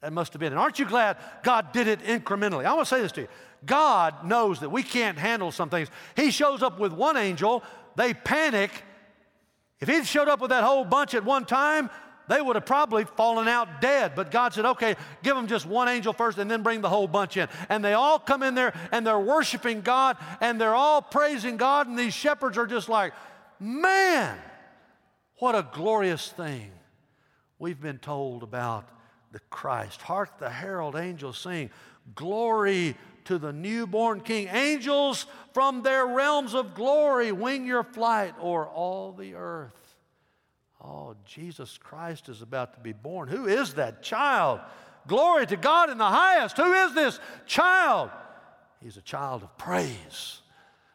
[0.02, 0.54] that must have been.
[0.54, 2.66] And aren't you glad God did it incrementally?
[2.66, 3.28] I want to say this to you.
[3.66, 5.90] God knows that we can't handle some things.
[6.16, 7.64] He shows up with one angel,
[7.96, 8.72] they panic.
[9.80, 11.90] If he'd showed up with that whole bunch at one time,
[12.28, 14.14] they would have probably fallen out dead.
[14.16, 17.08] But God said, okay, give them just one angel first and then bring the whole
[17.08, 17.48] bunch in.
[17.70, 21.88] And they all come in there and they're worshiping God and they're all praising God.
[21.88, 23.14] And these shepherds are just like,
[23.60, 24.38] man,
[25.40, 26.72] what a glorious thing
[27.60, 28.88] we've been told about
[29.32, 30.02] the Christ.
[30.02, 31.70] Hark the herald angels sing,
[32.16, 32.96] Glory
[33.26, 34.48] to the newborn King.
[34.52, 39.72] Angels from their realms of glory, wing your flight o'er all the earth.
[40.84, 43.30] Oh, Jesus Christ is about to be born.
[43.30, 44.60] Who is that child?
[45.08, 46.58] Glory to God in the highest.
[46.58, 48.10] Who is this child?
[48.82, 50.42] He's a child of praise.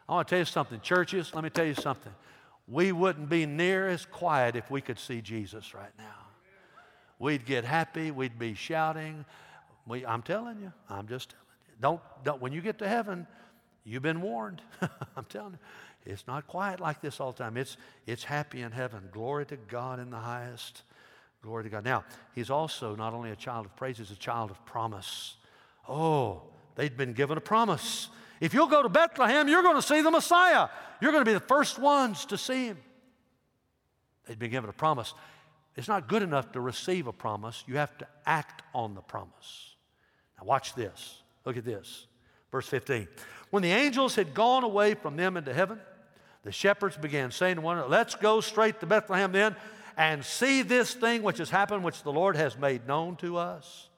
[0.09, 1.35] I want to tell you something, churches.
[1.35, 2.13] Let me tell you something.
[2.67, 6.05] We wouldn't be near as quiet if we could see Jesus right now.
[7.19, 9.25] We'd get happy, we'd be shouting.
[9.87, 11.75] We, I'm telling you, I'm just telling you.
[11.81, 13.27] Don't, don't, when you get to heaven,
[13.85, 14.61] you've been warned.
[15.17, 15.59] I'm telling you.
[16.09, 17.57] It's not quiet like this all the time.
[17.57, 19.09] It's, it's happy in heaven.
[19.13, 20.83] Glory to God in the highest.
[21.43, 21.85] Glory to God.
[21.85, 22.05] Now,
[22.35, 25.37] he's also not only a child of praise, he's a child of promise.
[25.87, 26.43] Oh,
[26.77, 28.09] they'd been given a promise.
[28.41, 30.69] If you'll go to Bethlehem, you're going to see the Messiah.
[31.01, 32.79] You're going to be the first ones to see him.
[34.27, 35.13] They'd been given a promise.
[35.77, 39.77] It's not good enough to receive a promise, you have to act on the promise.
[40.39, 41.23] Now, watch this.
[41.45, 42.07] Look at this.
[42.51, 43.09] Verse 15.
[43.51, 45.79] When the angels had gone away from them into heaven,
[46.49, 49.55] the shepherds began saying to one another, Let's go straight to Bethlehem then
[49.99, 53.91] and see this thing which has happened, which the Lord has made known to us.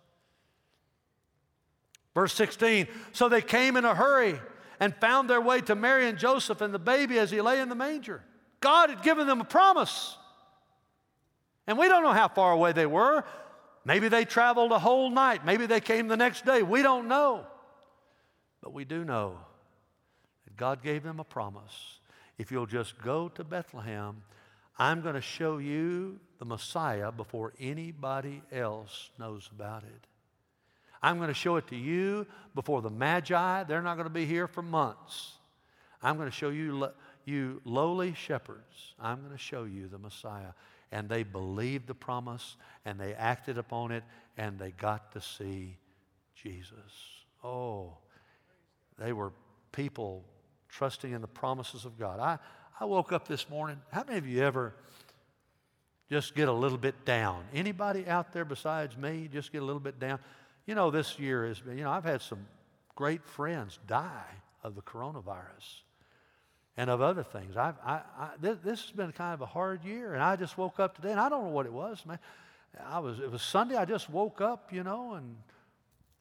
[2.12, 4.36] Verse 16 So they came in a hurry
[4.80, 7.68] and found their way to Mary and Joseph and the baby as he lay in
[7.68, 8.20] the manger.
[8.58, 10.16] God had given them a promise.
[11.68, 13.22] And we don't know how far away they were.
[13.84, 15.46] Maybe they traveled a whole night.
[15.46, 16.64] Maybe they came the next day.
[16.64, 17.46] We don't know.
[18.60, 19.38] But we do know
[20.46, 21.99] that God gave them a promise.
[22.40, 24.22] If you'll just go to Bethlehem,
[24.78, 30.06] I'm going to show you the Messiah before anybody else knows about it.
[31.02, 33.64] I'm going to show it to you before the Magi.
[33.64, 35.32] They're not going to be here for months.
[36.02, 36.88] I'm going to show you,
[37.26, 38.94] you lowly shepherds.
[38.98, 40.54] I'm going to show you the Messiah.
[40.92, 44.02] And they believed the promise and they acted upon it
[44.38, 45.76] and they got to see
[46.34, 46.72] Jesus.
[47.44, 47.98] Oh,
[48.98, 49.32] they were
[49.72, 50.24] people
[50.70, 52.20] trusting in the promises of God.
[52.20, 52.38] I,
[52.80, 53.80] I woke up this morning.
[53.92, 54.74] How many of you ever
[56.08, 57.44] just get a little bit down?
[57.54, 60.18] Anybody out there besides me just get a little bit down?
[60.66, 62.46] You know, this year has been, you know, I've had some
[62.94, 65.82] great friends die of the coronavirus
[66.76, 67.56] and of other things.
[67.56, 70.56] I've, I, I, this, this, has been kind of a hard year, and I just
[70.56, 72.18] woke up today, and I don't know what it was, man.
[72.86, 73.76] I was, it was Sunday.
[73.76, 75.36] I just woke up, you know, and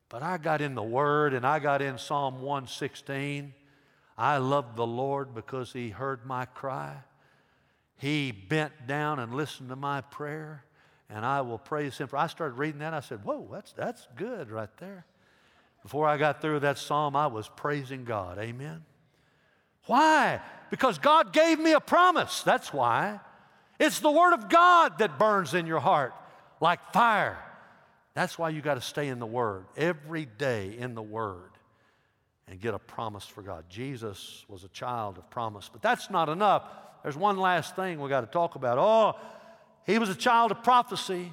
[0.10, 3.54] but I got in the Word and I got in Psalm 116.
[4.20, 6.98] I loved the Lord because He heard my cry.
[7.96, 10.66] He bent down and listened to my prayer,
[11.10, 12.10] and I will praise Him.
[12.10, 15.06] For I started reading that, I said, Whoa, that's, that's good right there.
[15.84, 18.38] Before I got through that psalm, I was praising God.
[18.38, 18.84] Amen.
[19.86, 20.42] Why?
[20.70, 22.44] Because God gave me a promise.
[22.44, 23.22] That's why.
[23.80, 26.14] It's the Word of God that burns in your heart
[26.60, 27.40] like fire.
[28.14, 31.52] That's why you got to stay in the Word, every day in the Word,
[32.50, 33.66] and get a promise for God.
[33.70, 36.64] Jesus was a child of promise, but that's not enough.
[37.04, 38.78] There's one last thing we got to talk about.
[38.80, 39.20] Oh,
[39.86, 41.32] he was a child of prophecy.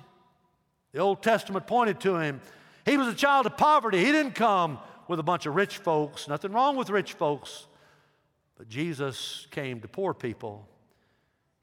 [0.92, 2.40] The Old Testament pointed to him.
[2.84, 3.98] He was a child of poverty.
[3.98, 6.28] He didn't come with a bunch of rich folks.
[6.28, 7.66] Nothing wrong with rich folks.
[8.58, 10.68] But Jesus came to poor people.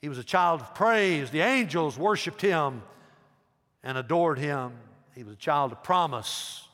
[0.01, 1.29] He was a child of praise.
[1.29, 2.81] The angels worshiped him
[3.83, 4.73] and adored him.
[5.15, 6.67] He was a child of promise.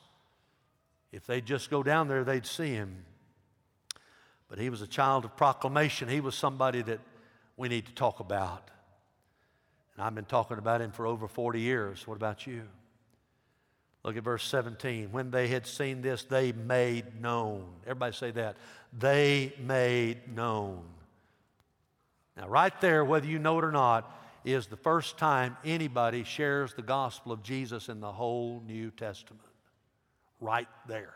[1.12, 3.04] If they'd just go down there, they'd see him.
[4.48, 6.08] But he was a child of proclamation.
[6.08, 7.00] He was somebody that
[7.56, 8.70] we need to talk about.
[9.94, 12.06] And I've been talking about him for over 40 years.
[12.06, 12.62] What about you?
[14.02, 15.12] Look at verse 17.
[15.12, 17.66] When they had seen this, they made known.
[17.84, 18.56] Everybody say that.
[18.98, 20.82] They made known.
[22.36, 24.10] Now, right there, whether you know it or not,
[24.44, 29.49] is the first time anybody shares the gospel of Jesus in the whole New Testament.
[30.40, 31.14] Right there.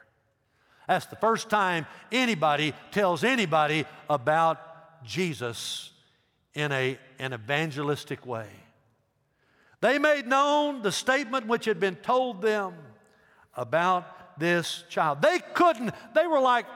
[0.86, 5.90] That's the first time anybody tells anybody about Jesus
[6.54, 8.48] in a, an evangelistic way.
[9.80, 12.74] They made known the statement which had been told them
[13.54, 15.22] about this child.
[15.22, 16.66] They couldn't, they were like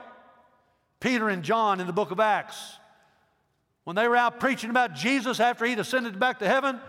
[1.01, 2.77] Peter and John in the book of Acts.
[3.85, 6.81] When they were out preaching about Jesus after he'd ascended back to heaven,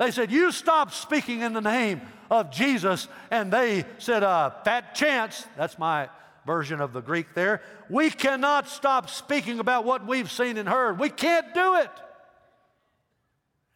[0.00, 3.06] they said, You stop speaking in the name of Jesus.
[3.30, 6.08] And they said, uh, Fat chance, that's my
[6.46, 7.60] version of the Greek there.
[7.90, 10.98] We cannot stop speaking about what we've seen and heard.
[10.98, 11.90] We can't do it.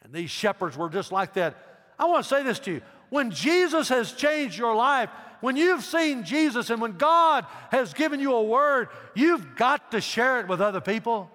[0.03, 1.59] And these shepherds were just like that.
[1.99, 2.81] I want to say this to you.
[3.11, 5.11] When Jesus has changed your life,
[5.43, 10.01] when you've seen Jesus and when God has given you a word, you've got to
[10.01, 11.31] share it with other people.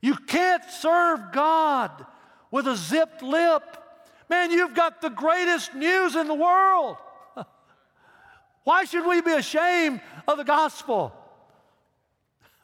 [0.00, 2.06] You can't serve God
[2.54, 3.64] with a zipped lip.
[4.30, 6.96] Man, you've got the greatest news in the world.
[8.62, 11.12] Why should we be ashamed of the gospel?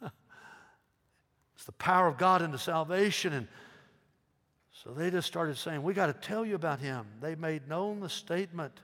[0.04, 3.32] it's the power of God into salvation.
[3.32, 3.48] And
[4.70, 7.04] so they just started saying, We got to tell you about him.
[7.20, 8.78] They made known the statement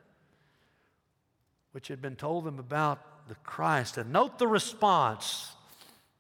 [1.70, 3.96] which had been told them about the Christ.
[3.96, 5.52] And note the response.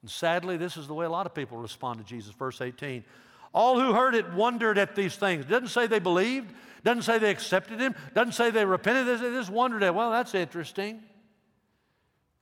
[0.02, 2.32] And sadly, this is the way a lot of people respond to Jesus.
[2.36, 3.02] Verse 18
[3.52, 5.46] All who heard it wondered at these things.
[5.46, 6.52] Doesn't say they believed,
[6.84, 9.20] doesn't say they accepted him, doesn't say they repented.
[9.20, 11.02] They just wondered at, well, that's interesting.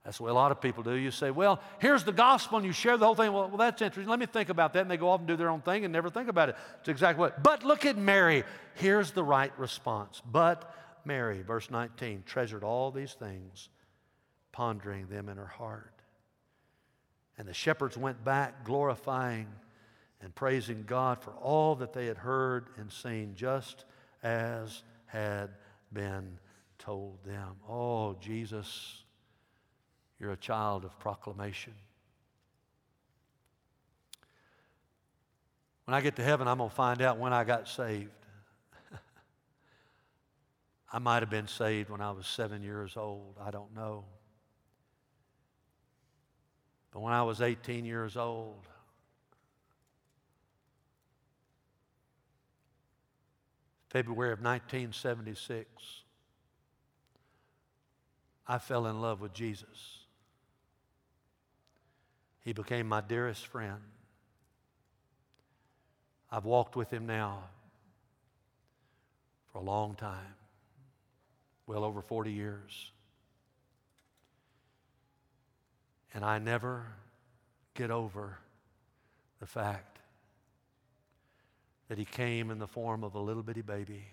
[0.04, 0.92] That's the way a lot of people do.
[0.92, 3.32] You say, well, here's the gospel, and you share the whole thing.
[3.32, 4.10] Well, well, that's interesting.
[4.10, 4.82] Let me think about that.
[4.82, 6.56] And they go off and do their own thing and never think about it.
[6.80, 7.42] It's exactly what.
[7.42, 8.44] But look at Mary.
[8.74, 10.20] Here's the right response.
[10.30, 10.70] But
[11.06, 13.70] Mary, verse 19, treasured all these things,
[14.52, 15.90] pondering them in her heart.
[17.38, 19.48] And the shepherds went back, glorifying
[20.24, 23.84] and praising God for all that they had heard and seen, just
[24.22, 25.50] as had
[25.92, 26.38] been
[26.78, 27.56] told them.
[27.68, 29.04] Oh, Jesus
[30.24, 31.74] you're a child of proclamation.
[35.84, 38.08] When I get to heaven, I'm going to find out when I got saved.
[40.92, 43.36] I might have been saved when I was seven years old.
[43.44, 44.04] I don't know.
[46.90, 48.66] But when I was 18 years old,
[53.94, 55.68] February of 1976,
[58.44, 59.98] I fell in love with Jesus.
[62.40, 63.78] He became my dearest friend.
[66.28, 67.44] I've walked with him now
[69.52, 70.34] for a long time,
[71.68, 72.90] well over 40 years.
[76.12, 76.84] And I never
[77.74, 78.38] get over
[79.38, 79.93] the fact
[81.88, 84.04] that he came in the form of a little bitty baby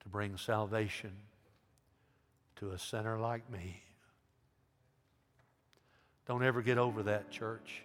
[0.00, 1.12] to bring salvation
[2.56, 3.82] to a sinner like me.
[6.26, 7.82] Don't ever get over that, church.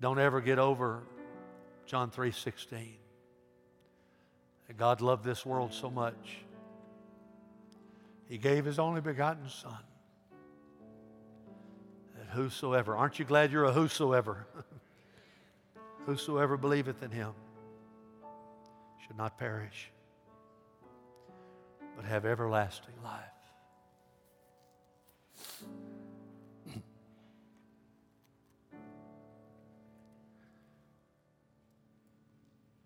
[0.00, 1.02] Don't ever get over
[1.86, 2.98] John 3:16.
[4.66, 6.38] That God loved this world so much.
[8.28, 9.82] He gave his only begotten son.
[12.16, 14.46] That whosoever, aren't you glad you're a whosoever?
[16.06, 17.32] whosoever believeth in him
[19.06, 19.90] should not perish,
[21.96, 23.20] but have everlasting life.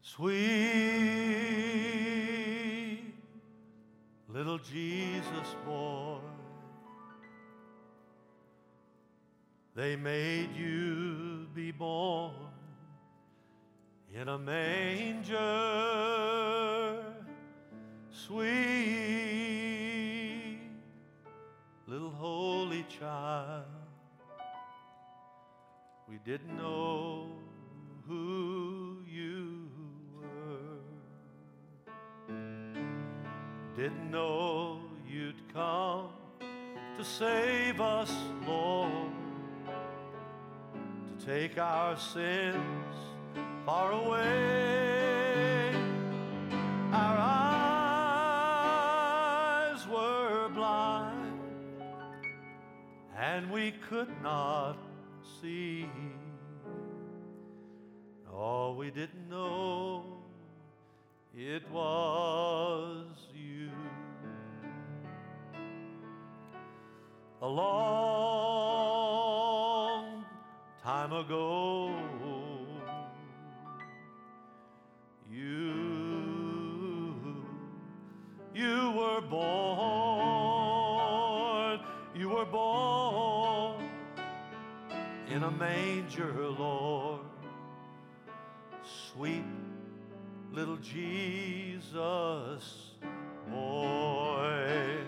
[0.03, 0.39] Sweet
[4.29, 6.19] little Jesus boy,
[9.75, 12.33] they made you be born
[14.15, 15.37] in a manger,
[18.11, 18.49] sweet
[21.87, 23.65] little holy child.
[26.09, 27.37] We didn't know
[28.07, 29.69] who you
[30.17, 30.81] were,
[33.77, 36.09] Didn't know you'd come
[36.97, 38.11] to save us,
[38.47, 39.13] Lord,
[41.07, 42.97] to take our sins
[43.69, 45.75] far away.
[46.91, 47.19] Our
[49.75, 51.43] eyes were blind,
[53.15, 54.79] and we could not
[55.43, 55.87] see.
[58.33, 60.03] Oh, we didn't know
[61.37, 63.05] it was
[63.35, 63.69] you.
[67.43, 67.75] a long
[70.83, 72.08] time ago.
[85.49, 87.21] A manger, Lord.
[89.13, 89.45] Sweet
[90.53, 92.91] little Jesus,
[93.51, 94.99] boy,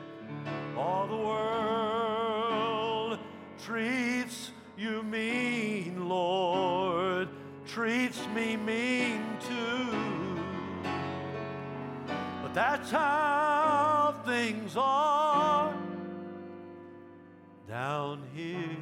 [0.78, 3.18] all the world
[3.62, 7.28] treats you mean, Lord,
[7.66, 10.40] treats me mean too.
[12.42, 15.74] But that's how things are
[17.68, 18.79] down here.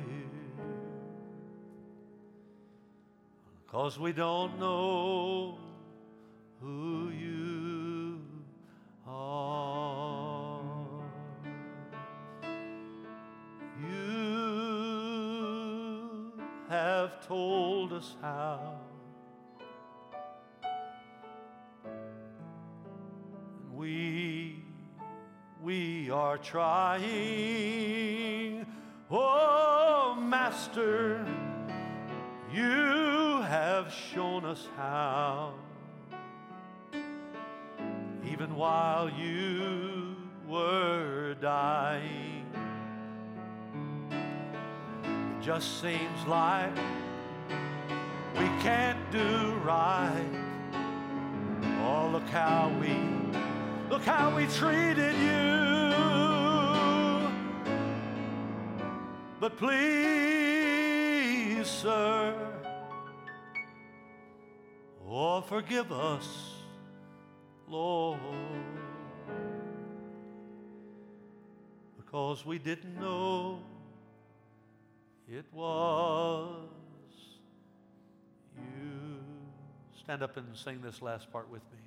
[3.81, 5.57] Cause we don't know
[6.61, 8.21] who you
[9.07, 10.61] are.
[13.81, 14.03] You
[16.69, 18.81] have told us how.
[23.73, 24.57] We,
[25.63, 27.07] we are trying.
[29.09, 31.25] Oh, Master,
[32.53, 33.18] you
[33.49, 35.55] have shown us how.
[38.31, 40.15] Even while you
[40.47, 42.45] were dying
[44.11, 46.77] it just seems like
[48.35, 50.29] we can't do right.
[51.87, 52.95] Oh, look how we,
[53.89, 55.95] look how we treated you.
[59.41, 59.89] But please,
[61.67, 62.35] sir,
[65.09, 66.53] oh, forgive us,
[67.67, 68.19] Lord,
[71.97, 73.61] because we didn't know
[75.31, 76.69] it was
[78.57, 79.19] you.
[80.03, 81.79] Stand up and sing this last part with me.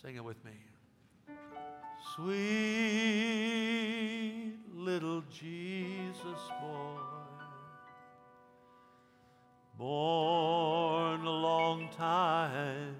[0.00, 0.52] Sing it with me.
[2.14, 3.50] Sweet
[4.74, 6.96] little Jesus boy,
[9.80, 12.94] born a long time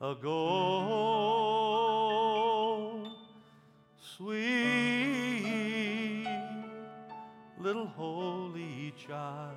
[0.00, 0.38] ago.
[4.16, 4.38] Sweet
[7.58, 9.56] little holy child,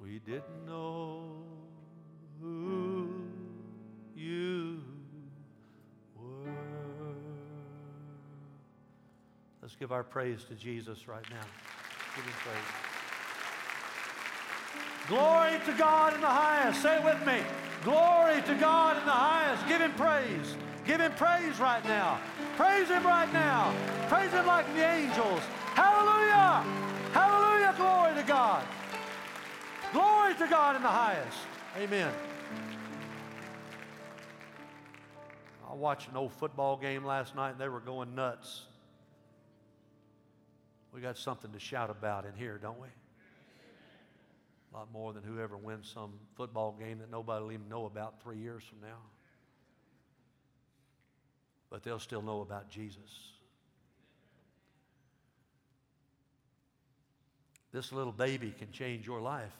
[0.00, 1.42] we didn't know
[2.40, 3.10] who
[4.16, 4.80] you
[6.16, 6.48] were.
[9.60, 11.46] Let's give our praise to Jesus right now.
[12.16, 12.97] Give him praise.
[15.08, 16.82] Glory to God in the highest.
[16.82, 17.40] Say it with me.
[17.82, 19.66] Glory to God in the highest.
[19.66, 20.54] Give him praise.
[20.84, 22.20] Give him praise right now.
[22.56, 23.74] Praise him right now.
[24.08, 25.40] Praise him like the angels.
[25.74, 26.62] Hallelujah.
[27.12, 27.74] Hallelujah.
[27.76, 28.64] Glory to God.
[29.92, 31.38] Glory to God in the highest.
[31.78, 32.12] Amen.
[35.70, 38.64] I watched an old football game last night and they were going nuts.
[40.92, 42.88] We got something to shout about in here, don't we?
[44.72, 48.22] A lot more than whoever wins some football game that nobody will even know about
[48.22, 48.98] three years from now.
[51.70, 53.32] But they'll still know about Jesus.
[57.72, 59.52] This little baby can change your life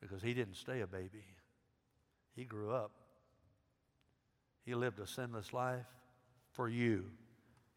[0.00, 1.24] because he didn't stay a baby.
[2.34, 2.90] He grew up.
[4.64, 5.86] He lived a sinless life
[6.52, 7.04] for you.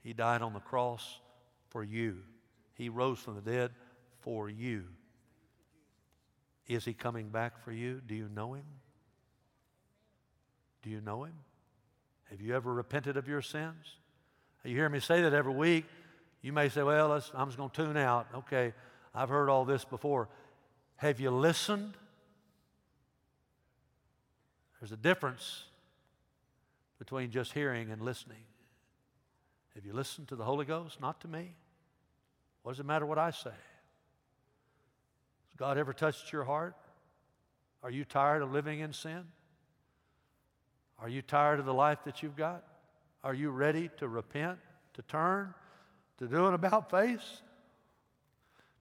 [0.03, 1.19] He died on the cross
[1.69, 2.17] for you.
[2.73, 3.71] He rose from the dead
[4.19, 4.83] for you.
[6.75, 8.01] Is he coming back for you?
[8.07, 8.65] Do you know him?
[10.83, 11.33] Do you know him?
[12.29, 13.97] Have you ever repented of your sins?
[14.63, 15.85] You hear me say that every week.
[16.41, 18.27] You may say, well, I'm just going to tune out.
[18.35, 18.73] Okay,
[19.13, 20.29] I've heard all this before.
[20.95, 21.93] Have you listened?
[24.79, 25.65] There's a difference
[26.97, 28.43] between just hearing and listening.
[29.75, 31.01] Have you listened to the Holy Ghost?
[31.01, 31.55] Not to me.
[32.63, 33.51] What does it matter what I say?
[35.61, 36.75] God ever touched your heart?
[37.83, 39.25] Are you tired of living in sin?
[40.97, 42.63] Are you tired of the life that you've got?
[43.23, 44.57] Are you ready to repent,
[44.95, 45.53] to turn,
[46.17, 47.43] to do an about face?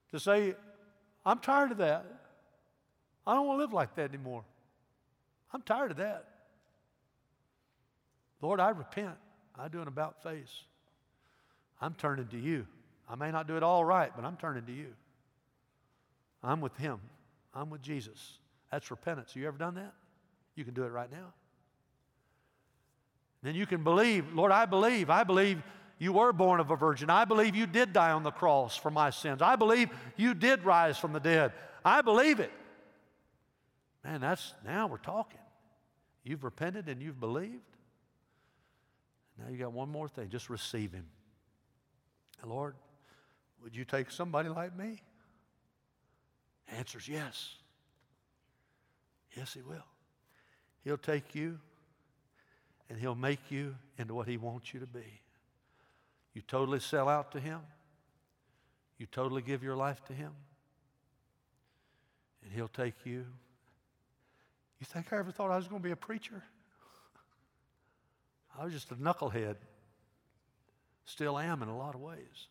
[0.09, 0.55] To say,
[1.23, 2.03] I'm tired of that.
[3.27, 4.43] I don't want to live like that anymore.
[5.53, 6.25] I'm tired of that.
[8.41, 9.17] Lord, I repent.
[9.55, 10.63] I do an about face.
[11.79, 12.65] I'm turning to you.
[13.07, 14.87] I may not do it all right, but I'm turning to you.
[16.43, 16.99] I'm with Him.
[17.53, 18.37] I'm with Jesus.
[18.71, 19.35] That's repentance.
[19.35, 19.93] You ever done that?
[20.55, 21.33] You can do it right now.
[23.43, 25.09] Then you can believe, Lord, I believe.
[25.09, 25.61] I believe
[25.97, 27.09] you were born of a virgin.
[27.09, 29.41] I believe you did die on the cross for my sins.
[29.41, 31.53] I believe you did rise from the dead.
[31.83, 32.51] I believe it.
[34.03, 35.39] Man, that's now we're talking.
[36.23, 37.61] You've repented and you've believed.
[39.37, 40.29] Now you got one more thing.
[40.29, 41.05] Just receive Him.
[42.45, 42.75] Lord,
[43.63, 45.01] would you take somebody like me?
[46.77, 47.55] Answer's yes.
[49.35, 49.85] Yes, He will.
[50.83, 51.59] He'll take you
[52.89, 55.21] and He'll make you into what He wants you to be.
[56.33, 57.59] You totally sell out to Him,
[58.97, 60.31] you totally give your life to Him,
[62.43, 63.25] and He'll take you.
[64.79, 66.43] You think I ever thought I was going to be a preacher?
[68.57, 69.55] I was just a knucklehead.
[71.05, 72.47] Still am in a lot of ways.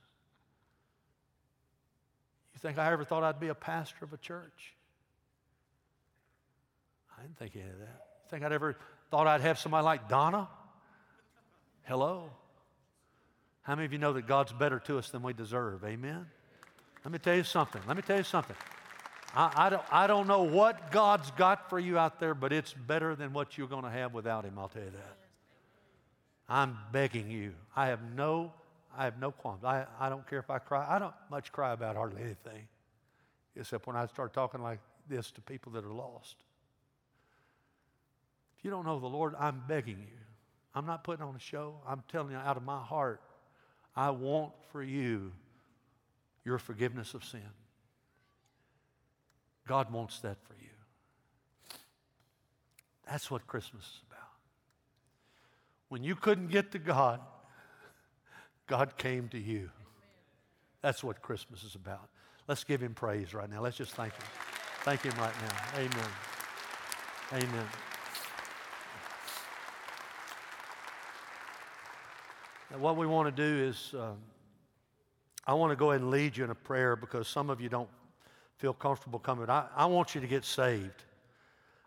[2.61, 4.75] You think I ever thought I'd be a pastor of a church?
[7.19, 8.07] I didn't think any of that.
[8.25, 8.77] You think I'd ever
[9.11, 10.47] thought I'd have somebody like Donna?
[11.85, 12.29] Hello?
[13.63, 15.85] How many of you know that God's better to us than we deserve?
[15.85, 16.27] Amen?
[17.03, 17.81] Let me tell you something.
[17.89, 18.57] Let me tell you something.
[19.35, 22.75] I, I, don't, I don't know what God's got for you out there, but it's
[22.75, 25.17] better than what you're going to have without Him, I'll tell you that.
[26.47, 27.55] I'm begging you.
[27.75, 28.53] I have no,
[28.97, 29.65] I have no qualms.
[29.65, 30.87] I, I don't care if I cry.
[30.89, 32.67] I don't much cry about hardly anything,
[33.57, 36.37] except when I start talking like this to people that are lost.
[38.59, 40.19] If you don't know the Lord, I'm begging you.
[40.75, 41.75] I'm not putting on a show.
[41.87, 43.21] I'm telling you out of my heart,
[43.97, 45.33] I want for you
[46.45, 47.41] your forgiveness of sin.
[49.67, 50.69] God wants that for you.
[53.09, 54.21] That's what Christmas is about.
[55.89, 57.21] When you couldn't get to God,
[58.71, 59.69] God came to you.
[60.81, 62.09] That's what Christmas is about.
[62.47, 63.61] Let's give him praise right now.
[63.61, 64.23] Let's just thank him.
[64.85, 65.81] Thank him right now.
[65.81, 66.11] Amen.
[67.33, 67.67] Amen.
[72.71, 74.19] Now, what we want to do is, um,
[75.49, 77.69] I want to go ahead and lead you in a prayer because some of you
[77.69, 77.89] don't
[78.59, 79.51] feel comfortable coming.
[79.51, 81.03] I, I want you to get saved.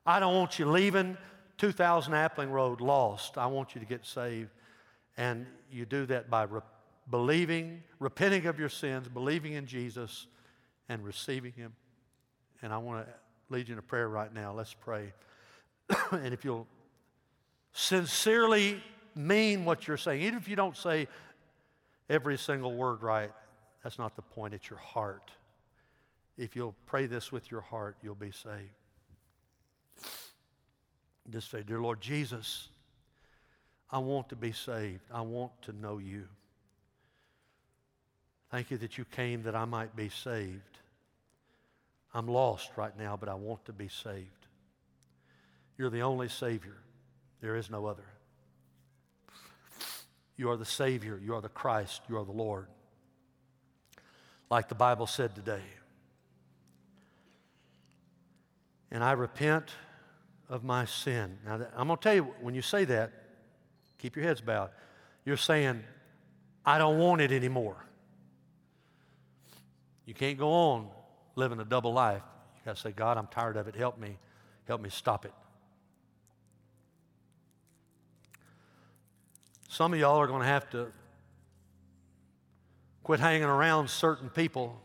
[0.05, 1.15] I don't want you leaving
[1.59, 3.37] 2000 Appling Road lost.
[3.37, 4.49] I want you to get saved.
[5.15, 6.61] And you do that by re-
[7.09, 10.27] believing, repenting of your sins, believing in Jesus,
[10.89, 11.73] and receiving Him.
[12.61, 13.13] And I want to
[13.49, 14.53] lead you in a prayer right now.
[14.53, 15.13] Let's pray.
[16.11, 16.67] and if you'll
[17.73, 18.81] sincerely
[19.15, 21.07] mean what you're saying, even if you don't say
[22.09, 23.31] every single word right,
[23.83, 24.53] that's not the point.
[24.53, 25.31] It's your heart.
[26.37, 28.71] If you'll pray this with your heart, you'll be saved.
[31.29, 32.69] Just say, Dear Lord Jesus,
[33.91, 35.03] I want to be saved.
[35.13, 36.27] I want to know you.
[38.53, 40.77] Thank you that you came that I might be saved.
[42.13, 44.27] I'm lost right now, but I want to be saved.
[45.75, 46.77] You're the only Savior.
[47.41, 48.05] There is no other.
[50.37, 51.19] You are the Savior.
[51.19, 52.01] You are the Christ.
[52.07, 52.67] You are the Lord.
[54.51, 55.63] Like the Bible said today.
[58.91, 59.71] And I repent
[60.47, 61.39] of my sin.
[61.43, 63.13] Now, I'm going to tell you, when you say that,
[63.97, 64.69] keep your heads bowed.
[65.25, 65.83] You're saying,
[66.63, 67.83] I don't want it anymore.
[70.05, 70.87] You can't go on
[71.35, 72.21] living a double life.
[72.55, 73.75] You got to say, God, I'm tired of it.
[73.75, 74.17] Help me.
[74.67, 75.33] Help me stop it.
[79.69, 80.87] Some of y'all are going to have to
[83.03, 84.79] quit hanging around certain people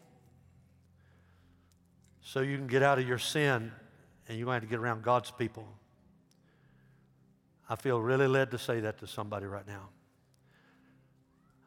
[2.23, 3.71] so you can get out of your sin
[4.29, 5.67] and you're going to have to get around God's people.
[7.69, 9.89] I feel really led to say that to somebody right now.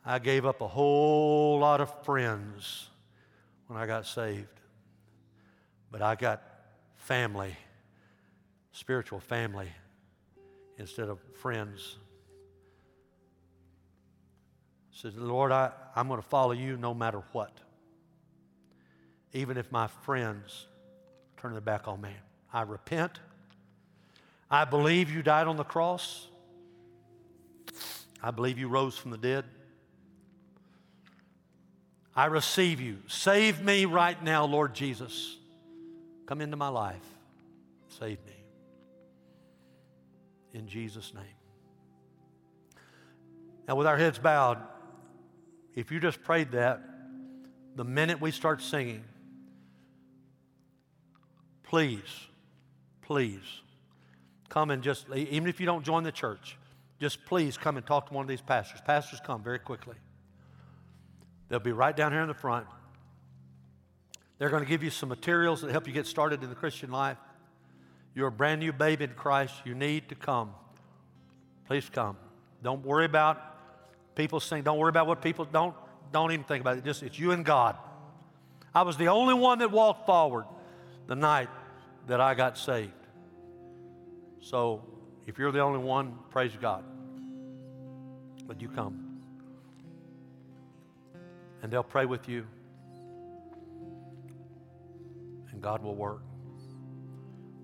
[0.03, 2.90] I gave up a whole lot of friends
[3.71, 4.59] when I got saved,
[5.93, 6.43] but I got
[6.97, 7.55] family,
[8.73, 9.69] spiritual family,
[10.77, 11.95] instead of friends.
[14.91, 17.57] Says, Lord, I, I'm going to follow you no matter what.
[19.31, 20.65] Even if my friends
[21.37, 22.11] turn their back on me.
[22.51, 23.21] I repent.
[24.49, 26.27] I believe you died on the cross.
[28.21, 29.45] I believe you rose from the dead.
[32.15, 32.97] I receive you.
[33.07, 35.37] Save me right now, Lord Jesus.
[36.25, 37.05] Come into my life.
[37.99, 38.33] Save me.
[40.53, 41.23] In Jesus' name.
[43.67, 44.57] Now, with our heads bowed,
[45.75, 46.81] if you just prayed that,
[47.75, 49.03] the minute we start singing,
[51.63, 52.27] please
[53.11, 53.61] please
[54.47, 56.57] come and just, even if you don't join the church,
[56.97, 58.79] just please come and talk to one of these pastors.
[58.85, 59.95] Pastors come very quickly.
[61.51, 62.65] They'll be right down here in the front.
[64.37, 66.91] They're going to give you some materials that help you get started in the Christian
[66.91, 67.17] life.
[68.15, 69.53] You're a brand new babe in Christ.
[69.65, 70.53] You need to come.
[71.67, 72.15] Please come.
[72.63, 75.75] Don't worry about people saying, don't worry about what people don't,
[76.13, 76.85] don't even think about it.
[76.85, 77.75] Just it's you and God.
[78.73, 80.45] I was the only one that walked forward
[81.07, 81.49] the night
[82.07, 82.93] that I got saved.
[84.39, 84.85] So
[85.27, 86.85] if you're the only one, praise God.
[88.47, 89.10] But you come.
[91.61, 92.45] And they'll pray with you.
[95.51, 96.21] And God will work.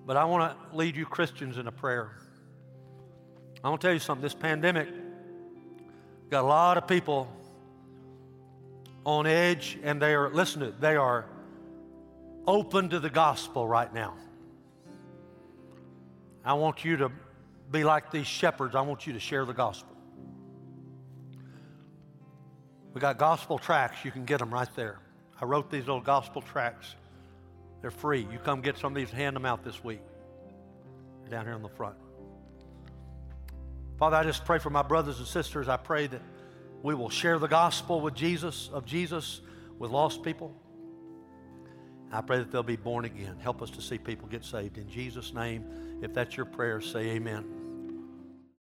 [0.06, 2.12] But I want to lead you Christians in a prayer.
[3.64, 4.22] I want to tell you something.
[4.22, 4.88] This pandemic
[6.30, 7.28] got a lot of people
[9.04, 11.26] on edge, and they are, listen to it, they are
[12.46, 14.14] open to the gospel right now.
[16.46, 17.12] I want you to
[17.72, 18.76] be like these shepherds.
[18.76, 19.97] I want you to share the gospel.
[22.98, 24.04] We got gospel tracts.
[24.04, 24.98] You can get them right there.
[25.40, 26.96] I wrote these little gospel tracts.
[27.80, 28.22] They're free.
[28.32, 30.02] You come get some of these, and hand them out this week.
[31.30, 31.94] Down here on the front.
[34.00, 35.68] Father, I just pray for my brothers and sisters.
[35.68, 36.24] I pray that
[36.82, 39.42] we will share the gospel with Jesus, of Jesus,
[39.78, 40.56] with lost people.
[42.12, 43.38] I pray that they'll be born again.
[43.40, 44.80] Help us to see people get saved.
[44.80, 47.67] In Jesus' name, if that's your prayer, say amen.